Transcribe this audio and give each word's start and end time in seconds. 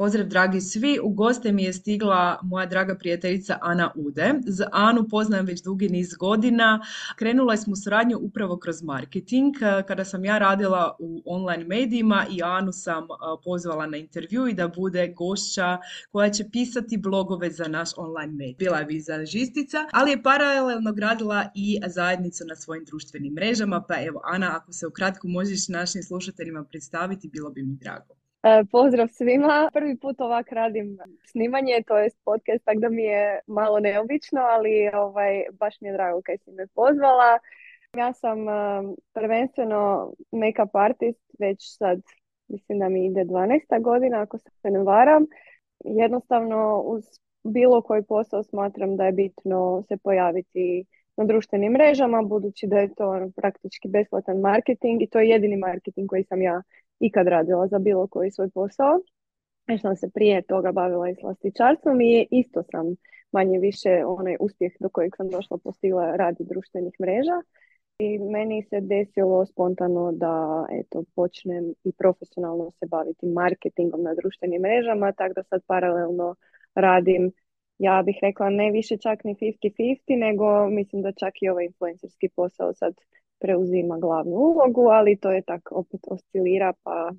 Pozdrav 0.00 0.26
dragi 0.26 0.60
svi, 0.60 0.98
u 1.02 1.10
goste 1.10 1.52
mi 1.52 1.62
je 1.62 1.72
stigla 1.72 2.38
moja 2.42 2.66
draga 2.66 2.94
prijateljica 2.94 3.58
Ana 3.60 3.92
Ude. 3.94 4.34
Za 4.46 4.68
Anu 4.72 5.08
poznajem 5.08 5.46
već 5.46 5.62
dugi 5.62 5.88
niz 5.88 6.14
godina. 6.14 6.80
Krenula 7.16 7.56
smo 7.56 7.76
suradnju 7.76 8.18
upravo 8.18 8.56
kroz 8.58 8.82
marketing. 8.82 9.54
Kada 9.88 10.04
sam 10.04 10.24
ja 10.24 10.38
radila 10.38 10.96
u 10.98 11.22
online 11.24 11.64
medijima 11.64 12.26
i 12.30 12.42
Anu 12.42 12.72
sam 12.72 13.06
pozvala 13.44 13.86
na 13.86 13.96
intervju 13.96 14.46
i 14.46 14.54
da 14.54 14.68
bude 14.68 15.08
gošća 15.16 15.78
koja 16.12 16.30
će 16.30 16.44
pisati 16.52 16.96
blogove 16.96 17.50
za 17.50 17.68
naš 17.68 17.90
online 17.96 18.32
medij. 18.32 18.56
Bila 18.58 18.78
je 18.78 18.86
vizažistica, 18.86 19.78
ali 19.92 20.10
je 20.10 20.22
paralelno 20.22 20.92
gradila 20.92 21.46
i 21.54 21.80
zajednicu 21.86 22.44
na 22.48 22.56
svojim 22.56 22.84
društvenim 22.84 23.32
mrežama. 23.32 23.84
Pa 23.88 23.94
evo 24.04 24.20
Ana, 24.24 24.56
ako 24.56 24.72
se 24.72 24.86
ukratko 24.86 25.28
možeš 25.28 25.68
našim 25.68 26.02
slušateljima 26.02 26.64
predstaviti, 26.64 27.28
bilo 27.28 27.50
bi 27.50 27.62
mi 27.62 27.76
drago. 27.76 28.19
E, 28.42 28.64
pozdrav 28.72 29.08
svima. 29.08 29.70
Prvi 29.72 29.98
put 29.98 30.20
ovak 30.20 30.52
radim 30.52 30.98
snimanje, 31.24 31.82
to 31.86 31.98
je 31.98 32.10
podcast, 32.24 32.64
tako 32.64 32.80
da 32.80 32.88
mi 32.88 33.02
je 33.02 33.40
malo 33.46 33.80
neobično, 33.80 34.40
ali 34.40 34.90
ovaj, 34.94 35.42
baš 35.52 35.80
mi 35.80 35.88
je 35.88 35.92
drago 35.92 36.22
kaj 36.22 36.38
si 36.38 36.50
me 36.50 36.66
pozvala. 36.66 37.38
Ja 37.96 38.12
sam 38.12 38.48
e, 38.48 38.52
prvenstveno 39.12 40.12
make-up 40.32 40.70
artist, 40.72 41.20
već 41.38 41.76
sad 41.78 42.00
mislim 42.48 42.78
da 42.78 42.88
mi 42.88 43.06
ide 43.06 43.24
12. 43.24 43.82
godina 43.82 44.22
ako 44.22 44.38
se 44.38 44.70
ne 44.70 44.78
varam. 44.78 45.26
Jednostavno 45.84 46.80
uz 46.80 47.04
bilo 47.44 47.82
koji 47.82 48.02
posao 48.02 48.42
smatram 48.42 48.96
da 48.96 49.04
je 49.04 49.12
bitno 49.12 49.82
se 49.88 49.96
pojaviti 49.96 50.84
na 51.16 51.24
društvenim 51.24 51.72
mrežama, 51.72 52.22
budući 52.22 52.66
da 52.66 52.78
je 52.78 52.94
to 52.94 53.30
praktički 53.36 53.88
besplatan 53.88 54.40
marketing 54.40 55.02
i 55.02 55.06
to 55.06 55.20
je 55.20 55.28
jedini 55.28 55.56
marketing 55.56 56.08
koji 56.08 56.24
sam 56.24 56.42
ja 56.42 56.62
ikad 57.00 57.26
radila 57.26 57.66
za 57.66 57.78
bilo 57.78 58.06
koji 58.06 58.30
svoj 58.30 58.50
posao. 58.50 59.00
Jer 59.68 59.80
sam 59.80 59.96
se 59.96 60.10
prije 60.14 60.42
toga 60.42 60.72
bavila 60.72 61.08
i 61.08 61.14
slastičarstvom 61.20 62.00
i 62.00 62.28
isto 62.30 62.62
sam 62.62 62.86
manje 63.32 63.58
više 63.58 64.04
onaj 64.06 64.36
uspjeh 64.40 64.72
do 64.80 64.88
kojeg 64.88 65.16
sam 65.16 65.28
došla 65.28 65.58
postigla 65.64 66.16
radi 66.16 66.44
društvenih 66.44 66.94
mreža. 67.00 67.42
I 67.98 68.18
meni 68.18 68.62
se 68.62 68.80
desilo 68.80 69.46
spontano 69.46 70.12
da 70.12 70.66
eto, 70.70 71.04
počnem 71.14 71.74
i 71.84 71.92
profesionalno 71.92 72.70
se 72.70 72.86
baviti 72.86 73.26
marketingom 73.26 74.02
na 74.02 74.14
društvenim 74.14 74.62
mrežama, 74.62 75.12
tako 75.12 75.34
da 75.34 75.42
sad 75.42 75.60
paralelno 75.66 76.34
radim, 76.74 77.32
ja 77.78 78.02
bih 78.06 78.18
rekla 78.22 78.50
ne 78.50 78.70
više 78.70 78.96
čak 78.96 79.24
ni 79.24 79.34
50-50, 79.34 80.18
nego 80.18 80.68
mislim 80.68 81.02
da 81.02 81.12
čak 81.12 81.34
i 81.40 81.48
ovaj 81.48 81.64
influencerski 81.64 82.28
posao 82.28 82.74
sad 82.74 82.94
preuzima 83.40 83.98
glavnu 83.98 84.36
ulogu, 84.36 84.88
ali 84.88 85.16
to 85.16 85.30
je 85.30 85.42
tako 85.42 85.74
opet 85.74 86.00
oscilira 86.06 86.72
pa 86.82 87.12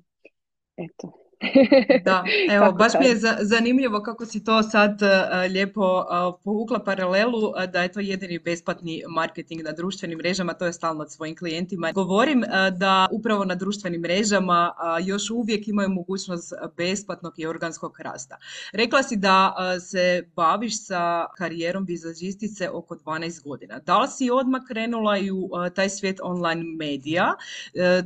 eto, 0.76 1.12
Da, 2.04 2.24
evo, 2.50 2.72
baš 2.72 2.92
mi 3.00 3.06
je 3.06 3.20
zanimljivo 3.40 4.02
kako 4.02 4.26
si 4.26 4.44
to 4.44 4.62
sad 4.62 5.02
e, 5.02 5.48
lijepo 5.48 6.00
e, 6.00 6.04
povukla 6.44 6.78
paralelu 6.78 7.52
e, 7.62 7.66
da 7.66 7.82
je 7.82 7.92
to 7.92 8.00
jedini 8.00 8.38
besplatni 8.38 9.02
marketing 9.08 9.62
na 9.62 9.72
društvenim 9.72 10.18
mrežama, 10.18 10.54
to 10.54 10.66
je 10.66 10.72
stalno 10.72 11.02
od 11.02 11.12
svojim 11.12 11.36
klijentima. 11.36 11.92
Govorim 11.92 12.44
da 12.78 13.08
upravo 13.10 13.44
na 13.44 13.54
društvenim 13.54 14.00
mrežama 14.00 14.72
još 15.04 15.30
uvijek 15.30 15.68
imaju 15.68 15.88
mogućnost 15.88 16.52
besplatnog 16.76 17.34
i 17.36 17.46
organskog 17.46 18.00
rasta. 18.00 18.36
Rekla 18.72 19.02
si 19.02 19.16
da 19.16 19.54
se 19.80 20.28
baviš 20.36 20.86
sa 20.86 21.26
karijerom 21.38 21.84
vizažistice 21.84 22.70
oko 22.70 22.94
12 22.94 23.42
godina. 23.42 23.78
Da 23.78 23.98
li 23.98 24.08
si 24.08 24.30
odmah 24.30 24.62
krenula 24.68 25.18
i 25.18 25.30
u 25.30 25.50
taj 25.74 25.88
svijet 25.88 26.20
online 26.22 26.62
medija, 26.64 27.34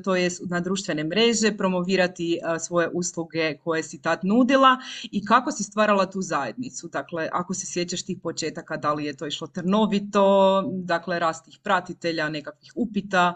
to 0.04 0.16
je 0.16 0.30
na 0.50 0.60
društvene 0.60 1.04
mreže, 1.04 1.56
promovirati 1.56 2.40
svoje 2.58 2.88
usluge 2.92 3.25
koje 3.64 3.82
si 3.82 4.02
tad 4.02 4.20
nudila 4.22 4.76
i 5.12 5.24
kako 5.24 5.50
si 5.52 5.62
stvarala 5.62 6.06
tu 6.06 6.20
zajednicu. 6.20 6.88
Dakle, 6.88 7.28
ako 7.32 7.54
se 7.54 7.66
sjećaš 7.66 8.06
tih 8.06 8.18
početaka, 8.22 8.76
da 8.76 8.92
li 8.92 9.04
je 9.04 9.16
to 9.16 9.26
išlo 9.26 9.46
trnovito, 9.46 10.62
dakle, 10.66 11.18
rast 11.18 11.44
tih 11.44 11.58
pratitelja, 11.64 12.28
nekakvih 12.28 12.72
upita, 12.76 13.34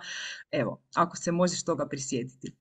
evo, 0.50 0.80
ako 0.96 1.16
se 1.16 1.32
možeš 1.32 1.64
toga 1.64 1.86
prisjetiti. 1.86 2.52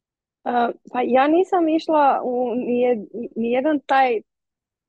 Pa 0.91 1.01
ja 1.05 1.27
nisam 1.27 1.69
išla 1.69 2.21
u 2.23 2.55
nijedan 3.35 3.79
taj 3.85 4.21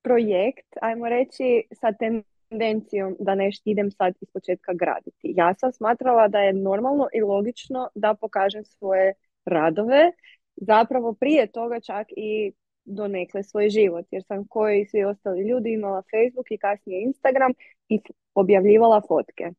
projekt, 0.03 0.77
ajmo 0.83 1.09
reći, 1.09 1.63
sa 1.73 1.93
tendencijom 1.93 3.17
da 3.19 3.35
nešto 3.35 3.71
idem 3.71 3.91
sad 3.91 4.15
iz 4.21 4.29
početka 4.33 4.73
graditi. 4.73 5.35
Ja 5.37 5.55
sam 5.55 5.73
smatrala 5.73 6.29
da 6.29 6.39
je 6.39 6.53
normalno 6.53 7.09
i 7.15 7.21
logično 7.21 7.89
da 7.95 8.15
pokažem 8.15 8.65
svoje 8.65 9.15
radove 9.45 10.13
zapravo 10.61 11.13
prije 11.13 11.47
toga 11.47 11.81
čak 11.81 12.07
i 12.17 12.53
donekle 12.85 13.43
svoj 13.43 13.69
život, 13.69 14.07
jer 14.11 14.23
sam 14.25 14.47
koji 14.47 14.81
i 14.81 14.87
svi 14.87 15.05
ostali 15.05 15.49
ljudi 15.49 15.73
imala 15.73 16.03
Facebook 16.03 16.51
i 16.51 16.59
kasnije 16.59 17.03
Instagram 17.03 17.53
i 17.89 18.01
objavljivala 18.35 19.01
fotke. 19.09 19.51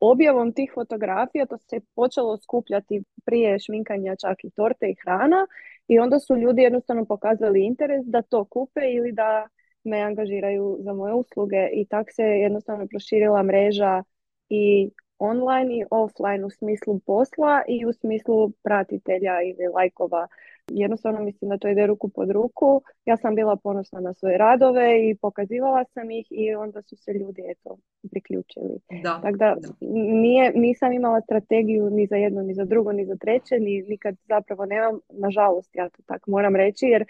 Objavom 0.00 0.52
tih 0.52 0.70
fotografija 0.74 1.46
to 1.46 1.58
se 1.58 1.80
počelo 1.94 2.36
skupljati 2.36 3.02
prije 3.24 3.58
šminkanja 3.58 4.16
čak 4.16 4.44
i 4.44 4.50
torte 4.50 4.86
i 4.90 4.96
hrana 5.04 5.46
i 5.88 5.98
onda 5.98 6.18
su 6.18 6.36
ljudi 6.36 6.62
jednostavno 6.62 7.04
pokazali 7.04 7.64
interes 7.64 8.06
da 8.06 8.22
to 8.22 8.44
kupe 8.44 8.80
ili 8.92 9.12
da 9.12 9.48
me 9.84 10.00
angažiraju 10.00 10.76
za 10.80 10.92
moje 10.92 11.14
usluge 11.14 11.68
i 11.72 11.86
tak 11.86 12.06
se 12.10 12.22
jednostavno 12.22 12.86
proširila 12.86 13.42
mreža 13.42 14.02
i 14.48 14.90
online 15.18 15.76
i 15.76 15.84
offline 15.90 16.44
u 16.44 16.50
smislu 16.50 16.98
posla 16.98 17.62
i 17.68 17.86
u 17.86 17.92
smislu 17.92 18.50
pratitelja 18.62 19.42
ili 19.42 19.68
lajkova. 19.74 20.28
Jednostavno 20.70 21.20
mislim 21.20 21.48
da 21.48 21.58
to 21.58 21.68
ide 21.68 21.86
ruku 21.86 22.08
pod 22.08 22.30
ruku. 22.30 22.82
Ja 23.04 23.16
sam 23.16 23.34
bila 23.34 23.56
ponosna 23.56 24.00
na 24.00 24.14
svoje 24.14 24.38
radove 24.38 25.10
i 25.10 25.14
pokazivala 25.14 25.84
sam 25.84 26.10
ih 26.10 26.26
i 26.30 26.54
onda 26.54 26.82
su 26.82 26.96
se 26.96 27.12
ljudi 27.12 27.42
eto 27.48 27.76
priključili. 28.10 28.78
Da, 29.02 29.20
Tako 29.22 29.36
da, 29.36 29.56
Nije, 29.80 30.52
nisam 30.54 30.92
imala 30.92 31.20
strategiju 31.20 31.90
ni 31.90 32.06
za 32.06 32.16
jedno, 32.16 32.42
ni 32.42 32.54
za 32.54 32.64
drugo, 32.64 32.92
ni 32.92 33.06
za 33.06 33.16
treće, 33.16 33.58
ni 33.60 33.82
nikad 33.82 34.16
zapravo 34.28 34.66
nemam, 34.66 35.00
nažalost 35.08 35.76
ja 35.76 35.88
to 35.88 36.02
tako 36.06 36.30
moram 36.30 36.56
reći, 36.56 36.86
jer 36.86 37.04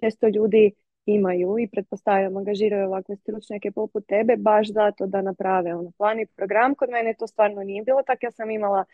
često 0.00 0.28
ljudi 0.28 0.72
imaju 1.06 1.58
i 1.58 1.68
pretpostavljam 1.68 2.36
angažiraju 2.36 2.86
ovakve 2.86 3.16
stručnjake 3.16 3.70
poput 3.70 4.06
tebe 4.06 4.36
baš 4.36 4.72
zato 4.72 5.06
da 5.06 5.22
naprave 5.22 5.74
ono 5.74 5.90
plan 5.98 6.20
i 6.20 6.26
program. 6.26 6.74
Kod 6.74 6.90
mene 6.90 7.14
to 7.18 7.26
stvarno 7.26 7.62
nije 7.62 7.82
bilo 7.82 8.02
tako. 8.02 8.26
Ja 8.26 8.30
sam 8.30 8.50
imala 8.50 8.84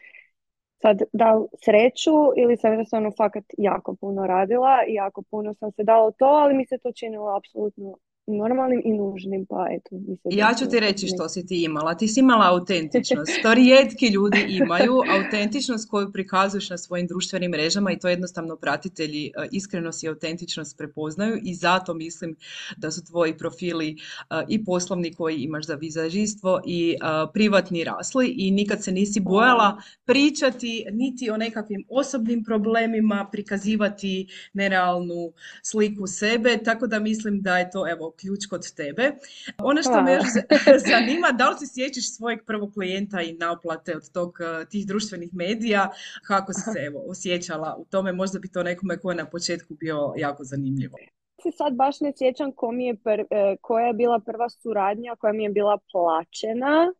sad 0.82 1.02
da 1.12 1.40
sreću 1.64 2.12
ili 2.36 2.56
sam 2.56 2.72
jednostavno 2.72 3.10
fakat 3.16 3.44
jako 3.58 3.94
puno 4.00 4.26
radila 4.26 4.76
i 4.88 4.94
jako 4.94 5.22
puno 5.22 5.54
sam 5.54 5.72
se 5.72 5.84
dala 5.84 6.10
to, 6.10 6.24
ali 6.24 6.54
mi 6.54 6.66
se 6.66 6.78
to 6.78 6.92
činilo 6.92 7.36
apsolutno 7.36 7.96
normalnim 8.28 8.82
i 8.84 8.92
nužnim, 8.92 9.46
pa 9.46 9.66
eto. 9.70 9.96
Ja 10.24 10.54
ću 10.58 10.66
ti 10.70 10.80
reći 10.80 11.06
što 11.06 11.28
si 11.28 11.46
ti 11.46 11.64
imala. 11.64 11.94
Ti 11.94 12.08
si 12.08 12.20
imala 12.20 12.50
autentičnost. 12.50 13.32
To 13.42 13.54
rijetki 13.54 14.08
ljudi 14.08 14.46
imaju. 14.48 14.94
Autentičnost 15.16 15.90
koju 15.90 16.12
prikazuješ 16.12 16.70
na 16.70 16.78
svojim 16.78 17.06
društvenim 17.06 17.50
mrežama 17.50 17.92
i 17.92 17.98
to 17.98 18.08
jednostavno 18.08 18.56
pratitelji 18.56 19.26
e, 19.26 19.48
iskrenost 19.52 20.04
i 20.04 20.08
autentičnost 20.08 20.78
prepoznaju 20.78 21.38
i 21.42 21.54
zato 21.54 21.94
mislim 21.94 22.36
da 22.76 22.90
su 22.90 23.04
tvoji 23.04 23.38
profili 23.38 23.88
e, 23.90 24.44
i 24.48 24.64
poslovni 24.64 25.14
koji 25.14 25.36
imaš 25.36 25.66
za 25.66 25.74
vizažistvo 25.74 26.60
i 26.66 26.90
e, 26.90 26.96
privatni 27.32 27.84
rasli 27.84 28.34
i 28.36 28.50
nikad 28.50 28.84
se 28.84 28.92
nisi 28.92 29.20
bojala 29.20 29.82
pričati 30.04 30.86
niti 30.92 31.30
o 31.30 31.36
nekakvim 31.36 31.84
osobnim 31.88 32.44
problemima, 32.44 33.28
prikazivati 33.32 34.26
nerealnu 34.52 35.32
sliku 35.62 36.06
sebe, 36.06 36.58
tako 36.64 36.86
da 36.86 36.98
mislim 37.00 37.42
da 37.42 37.58
je 37.58 37.70
to 37.70 37.90
evo 37.90 38.14
ključ 38.20 38.46
kod 38.50 38.74
tebe. 38.76 39.12
Ono 39.58 39.82
što 39.82 40.02
me 40.02 40.12
još 40.12 40.26
zanima, 40.90 41.28
da 41.38 41.50
li 41.50 41.56
se 41.58 41.66
sjećaš 41.74 42.16
svojeg 42.16 42.38
prvog 42.46 42.72
klijenta 42.74 43.22
i 43.22 43.32
naplate 43.32 43.96
od 43.96 44.12
tog, 44.12 44.38
tih 44.70 44.86
društvenih 44.86 45.34
medija, 45.34 45.90
kako 46.26 46.52
si 46.52 46.60
se 46.60 46.78
evo, 46.86 47.02
osjećala 47.06 47.76
u 47.78 47.84
tome, 47.84 48.12
možda 48.12 48.38
bi 48.38 48.48
to 48.48 48.62
nekome 48.62 48.98
ko 48.98 49.10
je 49.10 49.16
na 49.16 49.30
početku 49.30 49.74
bio 49.74 50.12
jako 50.16 50.44
zanimljivo 50.44 50.96
se 51.42 51.50
sad 51.56 51.74
baš 51.74 52.00
ne 52.00 52.12
sjećam 52.16 52.52
ko 52.52 52.72
mi 52.72 52.86
je 52.86 52.96
e, 53.04 53.56
koja 53.60 53.86
je 53.86 53.92
bila 53.92 54.20
prva 54.20 54.48
suradnja 54.48 55.16
koja 55.16 55.32
mi 55.32 55.42
je 55.42 55.50
bila 55.50 55.78
plaćena. 55.92 56.92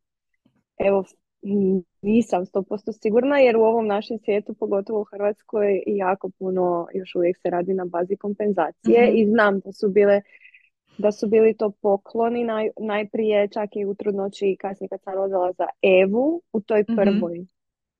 Evo, 0.78 1.04
nisam 2.02 2.44
100% 2.44 3.02
sigurna 3.02 3.38
jer 3.38 3.56
u 3.56 3.62
ovom 3.62 3.86
našem 3.86 4.18
svijetu, 4.18 4.54
pogotovo 4.54 5.00
u 5.00 5.04
Hrvatskoj, 5.04 5.82
jako 5.86 6.30
puno 6.38 6.88
još 6.94 7.14
uvijek 7.14 7.36
se 7.42 7.50
radi 7.50 7.74
na 7.74 7.84
bazi 7.84 8.16
kompenzacije 8.16 9.08
mhm. 9.08 9.16
i 9.16 9.26
znam 9.26 9.60
da 9.60 9.72
su 9.72 9.88
bile 9.88 10.22
da 10.98 11.12
su 11.12 11.28
bili 11.28 11.56
to 11.56 11.70
pokloni 11.70 12.44
naj, 12.44 12.70
najprije 12.80 13.48
čak 13.48 13.76
i 13.76 13.86
u 13.86 13.94
trudnoći 13.94 14.46
i 14.46 14.56
kasnije 14.56 14.88
kad 14.88 15.02
sam 15.02 15.18
odala 15.18 15.52
za 15.52 15.66
Evu 16.02 16.42
u 16.52 16.60
toj 16.60 16.84
mhm. 16.90 16.96
prvoj 16.96 17.46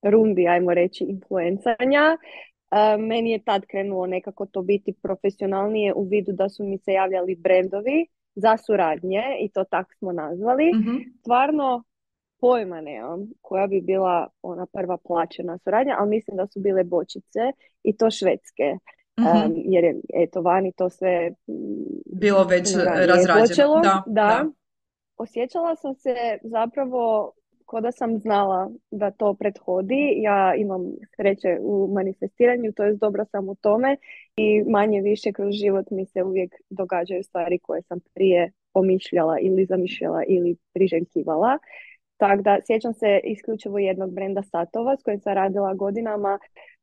rundi, 0.01 0.47
ajmo 0.47 0.73
reći, 0.73 1.03
influencanja. 1.03 2.17
Meni 2.99 3.31
je 3.31 3.43
tad 3.43 3.65
krenulo 3.65 4.07
nekako 4.07 4.45
to 4.45 4.61
biti 4.61 4.93
profesionalnije 4.93 5.93
u 5.93 6.03
vidu 6.03 6.31
da 6.31 6.49
su 6.49 6.63
mi 6.63 6.77
se 6.77 6.93
javljali 6.93 7.35
brendovi 7.35 8.07
za 8.35 8.57
suradnje 8.57 9.23
i 9.41 9.49
to 9.49 9.63
tak 9.63 9.95
smo 9.97 10.11
nazvali. 10.11 10.71
mm 10.73 11.19
Stvarno 11.19 11.83
pojma 12.39 12.81
nemam 12.81 13.29
koja 13.41 13.67
bi 13.67 13.81
bila 13.81 14.27
ona 14.41 14.65
prva 14.65 14.97
plaćena 14.97 15.57
suradnja, 15.57 15.95
ali 15.99 16.09
mislim 16.09 16.37
da 16.37 16.47
su 16.47 16.59
bile 16.59 16.83
bočice 16.83 17.39
i 17.83 17.97
to 17.97 18.11
švedske. 18.11 18.77
Mm 19.19 19.53
jer 19.55 19.83
je 19.83 19.95
eto 20.13 20.41
vani 20.41 20.71
to 20.71 20.89
sve 20.89 21.29
mm, 21.29 21.53
bilo 22.05 22.43
već 22.43 22.75
razrađeno. 22.85 23.79
Da, 23.83 24.03
da. 24.05 24.13
da. 24.13 24.45
Osjećala 25.17 25.75
sam 25.75 25.95
se 25.95 26.15
zapravo 26.43 27.33
ko 27.69 27.81
da 27.81 27.91
sam 27.91 28.19
znala 28.19 28.71
da 28.91 29.11
to 29.11 29.33
prethodi. 29.33 30.13
Ja 30.17 30.55
imam 30.55 30.81
sreće 31.15 31.57
u 31.61 31.89
manifestiranju, 31.93 32.71
to 32.75 32.83
je 32.83 32.95
dobro 32.95 33.25
sam 33.25 33.49
u 33.49 33.55
tome 33.55 33.97
i 34.35 34.63
manje 34.63 35.01
više 35.01 35.31
kroz 35.31 35.53
život 35.53 35.85
mi 35.91 36.05
se 36.05 36.23
uvijek 36.23 36.55
događaju 36.69 37.23
stvari 37.23 37.59
koje 37.59 37.81
sam 37.81 37.99
prije 38.13 38.51
pomišljala 38.73 39.39
ili 39.39 39.65
zamišljala 39.65 40.23
ili 40.27 40.55
priželjkivala. 40.73 41.57
Tako 42.19 42.41
da 42.41 42.57
sjećam 42.67 42.93
se 42.93 43.19
isključivo 43.23 43.77
jednog 43.77 44.13
brenda 44.13 44.43
satova 44.43 44.97
s 44.97 45.03
kojim 45.03 45.19
sam 45.19 45.33
radila 45.33 45.73
godinama, 45.73 46.39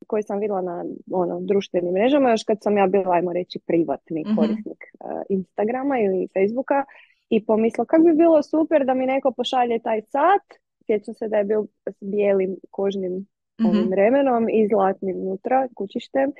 koji 0.06 0.22
sam 0.22 0.38
vidjela 0.38 0.62
na 0.62 0.84
ono, 1.12 1.40
društvenim 1.40 1.92
mrežama, 1.92 2.30
još 2.30 2.44
kad 2.44 2.58
sam 2.62 2.76
ja 2.76 2.86
bila, 2.86 3.14
ajmo 3.14 3.32
reći, 3.32 3.58
privatni 3.66 4.20
mm 4.20 4.36
korisnik 4.36 4.84
uh, 5.00 5.22
Instagrama 5.28 5.98
ili 5.98 6.28
Facebooka 6.32 6.84
i 7.28 7.44
pomislila 7.44 7.84
kako 7.84 8.02
bi 8.02 8.12
bilo 8.12 8.42
super 8.42 8.84
da 8.84 8.94
mi 8.94 9.06
neko 9.06 9.32
pošalje 9.32 9.78
taj 9.78 10.02
sat. 10.02 10.46
Sjećam 10.86 11.14
se 11.14 11.28
da 11.28 11.36
je 11.36 11.44
bio 11.44 11.66
s 11.86 11.96
bijelim 12.00 12.56
kožnim 12.70 13.26
ovim 13.64 13.92
remenom 13.92 14.48
i 14.48 14.68
zlatnim 14.68 15.16
unutra, 15.16 15.68
kućištem. 15.74 16.32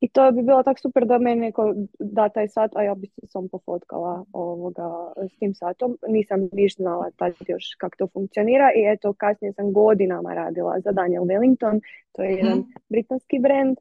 I 0.00 0.08
to 0.08 0.32
bi 0.32 0.42
bilo 0.42 0.62
tako 0.62 0.80
super 0.80 1.06
da 1.06 1.18
meni 1.18 1.40
neko 1.40 1.74
da 1.98 2.28
taj 2.28 2.48
sat, 2.48 2.76
a 2.76 2.82
ja 2.82 2.94
bi 2.94 3.06
se 3.06 3.26
sam 3.26 3.48
pofotkala 3.48 4.24
ovoga, 4.32 5.12
s 5.34 5.38
tim 5.38 5.54
satom. 5.54 5.98
Nisam 6.08 6.48
niš 6.52 6.76
znala 6.76 7.10
tad 7.16 7.32
još 7.48 7.64
kako 7.78 7.96
to 7.96 8.06
funkcionira 8.06 8.70
i 8.76 8.92
eto 8.92 9.12
kasnije 9.12 9.52
sam 9.52 9.72
godinama 9.72 10.34
radila 10.34 10.80
za 10.80 10.92
Daniel 10.92 11.24
Wellington, 11.24 11.80
to 12.12 12.22
je 12.22 12.32
jedan 12.32 12.58
mhm. 12.58 12.68
britanski 12.88 13.38
brand 13.38 13.76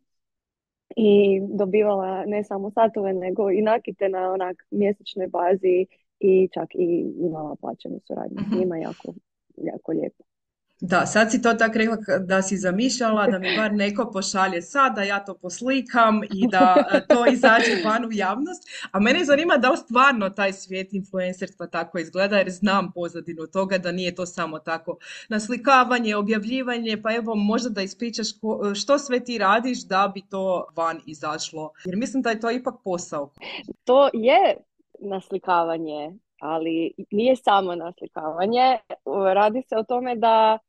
i 0.95 1.41
dobivala 1.49 2.25
ne 2.25 2.43
samo 2.43 2.71
satove 2.71 3.13
nego 3.13 3.51
i 3.51 3.61
nakite 3.61 4.09
na 4.09 4.31
onak 4.31 4.67
mjesečnoj 4.71 5.27
bazi 5.27 5.85
i 6.19 6.49
čak 6.53 6.75
i 6.75 7.13
imala 7.19 7.55
plaćenu 7.61 7.99
suradnju 8.07 8.37
s 8.39 8.51
mhm. 8.51 8.59
njima 8.59 8.77
jako 8.77 9.13
jako 9.57 9.91
lijepo. 9.91 10.23
Da, 10.85 11.05
sad 11.05 11.31
si 11.31 11.41
to 11.41 11.53
tako 11.53 11.77
rekla 11.77 11.97
da 12.19 12.41
si 12.41 12.57
zamišljala 12.57 13.27
da 13.27 13.39
mi 13.39 13.57
bar 13.57 13.73
neko 13.73 14.11
pošalje 14.11 14.61
sad, 14.61 14.95
da 14.95 15.03
ja 15.03 15.25
to 15.25 15.33
poslikam 15.33 16.23
i 16.23 16.47
da 16.51 16.75
e, 16.93 17.07
to 17.07 17.25
izađe 17.31 17.83
van 17.85 18.05
u 18.05 18.11
javnost. 18.11 18.63
A 18.91 18.99
mene 18.99 19.25
zanima 19.25 19.57
da 19.57 19.69
li 19.69 19.77
stvarno 19.77 20.29
taj 20.29 20.53
svijet 20.53 20.93
influencerstva 20.93 21.67
tako 21.67 21.99
izgleda, 21.99 22.37
jer 22.37 22.49
znam 22.49 22.91
pozadinu 22.91 23.47
toga 23.47 23.77
da 23.77 23.91
nije 23.91 24.15
to 24.15 24.25
samo 24.25 24.59
tako 24.59 24.97
naslikavanje, 25.29 26.15
objavljivanje, 26.15 27.01
pa 27.01 27.15
evo 27.15 27.35
možda 27.35 27.69
da 27.69 27.81
ispričaš 27.81 28.27
što 28.75 28.97
sve 28.97 29.19
ti 29.19 29.37
radiš 29.37 29.87
da 29.87 30.11
bi 30.13 30.21
to 30.29 30.67
van 30.75 30.99
izašlo. 31.05 31.71
Jer 31.85 31.97
mislim 31.97 32.21
da 32.21 32.29
je 32.29 32.39
to 32.39 32.51
ipak 32.51 32.75
posao. 32.83 33.29
To 33.83 34.09
je 34.13 34.57
naslikavanje 34.99 36.17
ali 36.43 36.93
nije 37.11 37.35
samo 37.35 37.75
naslikavanje. 37.75 38.77
Radi 39.33 39.61
se 39.61 39.75
o 39.77 39.83
tome 39.83 40.15
da 40.15 40.59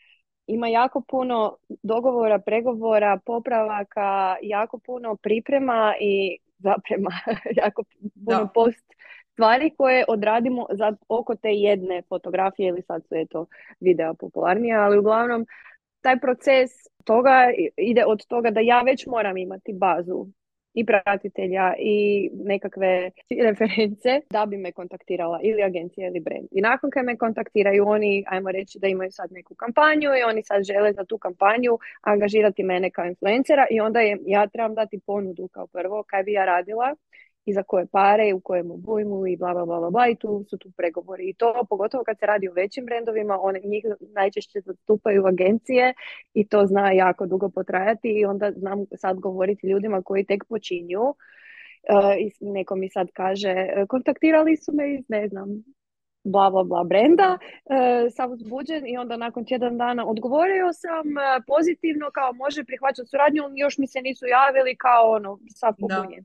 ima 0.47 0.69
jako 0.69 1.01
puno 1.01 1.57
dogovora, 1.83 2.39
pregovora, 2.39 3.19
popravaka, 3.27 4.37
jako 4.43 4.79
puno 4.79 5.17
priprema 5.17 5.95
i 6.01 6.39
zaprema, 6.59 7.11
jako 7.63 7.83
puno 8.25 8.49
post 8.55 8.95
stvari 9.33 9.71
koje 9.77 10.05
odradimo 10.09 10.67
za 10.73 10.93
oko 11.09 11.37
te 11.37 11.49
jedne 11.49 12.03
fotografije 12.09 12.69
ili 12.69 12.83
sad 12.83 13.07
su 13.09 13.15
eto 13.15 13.47
videa 13.81 14.15
popularnije, 14.15 14.77
ali 14.77 14.99
uglavnom 14.99 15.47
taj 16.01 16.21
proces 16.21 16.71
toga 17.05 17.51
ide 17.77 18.05
od 18.05 18.27
toga 18.27 18.51
da 18.51 18.61
ja 18.61 18.81
već 18.81 19.07
moram 19.07 19.37
imati 19.37 19.73
bazu 19.73 20.27
i 20.75 20.87
pratitelja 20.87 21.75
i 21.79 22.31
nekakve 22.35 23.11
reference 23.49 24.21
da 24.31 24.47
bi 24.47 24.57
me 24.57 24.73
kontaktirala 24.73 25.41
ili 25.43 25.63
agencija 25.63 26.09
ili 26.09 26.21
brand. 26.21 26.49
I 26.51 26.61
nakon 26.61 26.91
kad 26.91 27.05
me 27.05 27.17
kontaktiraju 27.17 27.89
oni, 27.89 28.25
ajmo 28.29 28.51
reći 28.51 28.79
da 28.79 28.89
imaju 28.89 29.11
sad 29.13 29.33
neku 29.33 29.55
kampanju 29.55 30.11
i 30.21 30.23
oni 30.23 30.43
sad 30.43 30.63
žele 30.63 30.93
za 30.93 31.05
tu 31.05 31.19
kampanju 31.19 31.79
angažirati 32.01 32.63
mene 32.63 32.91
kao 32.91 33.05
influencera 33.05 33.67
i 33.71 33.81
onda 33.81 34.01
je, 34.01 34.19
ja 34.27 34.47
trebam 34.47 34.75
dati 34.75 35.01
ponudu 35.07 35.49
kao 35.49 35.67
prvo 35.67 36.03
kaj 36.03 36.23
bi 36.23 36.33
ja 36.33 36.45
radila 36.45 36.95
i 37.47 37.53
za 37.53 37.63
koje 37.63 37.87
pare, 37.87 38.35
u 38.35 38.41
kojem 38.41 38.71
obujmu 38.71 39.27
i 39.27 39.37
bla, 39.37 39.53
bla, 39.55 39.65
bla, 39.65 39.91
bla, 39.91 40.09
i 40.09 40.17
tu 40.17 40.45
su 40.51 40.59
tu 40.59 40.71
pregovori. 40.77 41.29
I 41.29 41.35
to 41.35 41.67
pogotovo 41.69 42.05
kad 42.05 42.19
se 42.19 42.27
radi 42.27 42.49
o 42.49 42.53
većim 42.53 42.85
brendovima, 42.85 43.39
one 43.41 43.61
njih 43.65 43.85
najčešće 44.01 44.61
zastupaju 44.61 45.27
agencije 45.27 45.95
i 46.35 46.49
to 46.49 46.67
zna 46.67 46.93
jako 46.93 47.27
dugo 47.27 47.49
potrajati 47.49 48.09
i 48.09 48.25
onda 48.25 48.53
znam 48.57 48.85
sad 48.97 49.19
govoriti 49.19 49.67
ljudima 49.67 50.03
koji 50.03 50.25
tek 50.25 50.45
počinju 50.49 51.03
uh, 51.03 52.15
i 52.19 52.31
neko 52.41 52.77
mi 52.77 52.89
sad 52.89 53.09
kaže, 53.13 53.55
kontaktirali 53.89 54.57
su 54.57 54.73
me 54.73 54.95
iz, 54.95 55.05
ne 55.09 55.29
znam, 55.29 55.49
bla 56.25 56.51
bla 56.51 56.65
bla 56.65 56.85
brenda, 56.85 57.39
uh, 57.39 58.13
sam 58.17 58.33
uzbuđen 58.33 58.87
i 58.87 58.99
onda 58.99 59.17
nakon 59.17 59.45
tjedan 59.45 59.79
dana 59.79 60.07
odgovorio 60.07 60.73
sam 60.73 61.05
pozitivno 61.47 62.11
kao 62.11 62.33
može 62.33 62.65
prihvaćati 62.65 63.09
suradnju, 63.09 63.43
još 63.55 63.79
mi 63.79 63.87
se 63.87 64.01
nisu 64.01 64.27
javili 64.27 64.77
kao 64.77 65.11
ono, 65.11 65.39
sad 65.49 65.75
popunjen. 65.81 66.25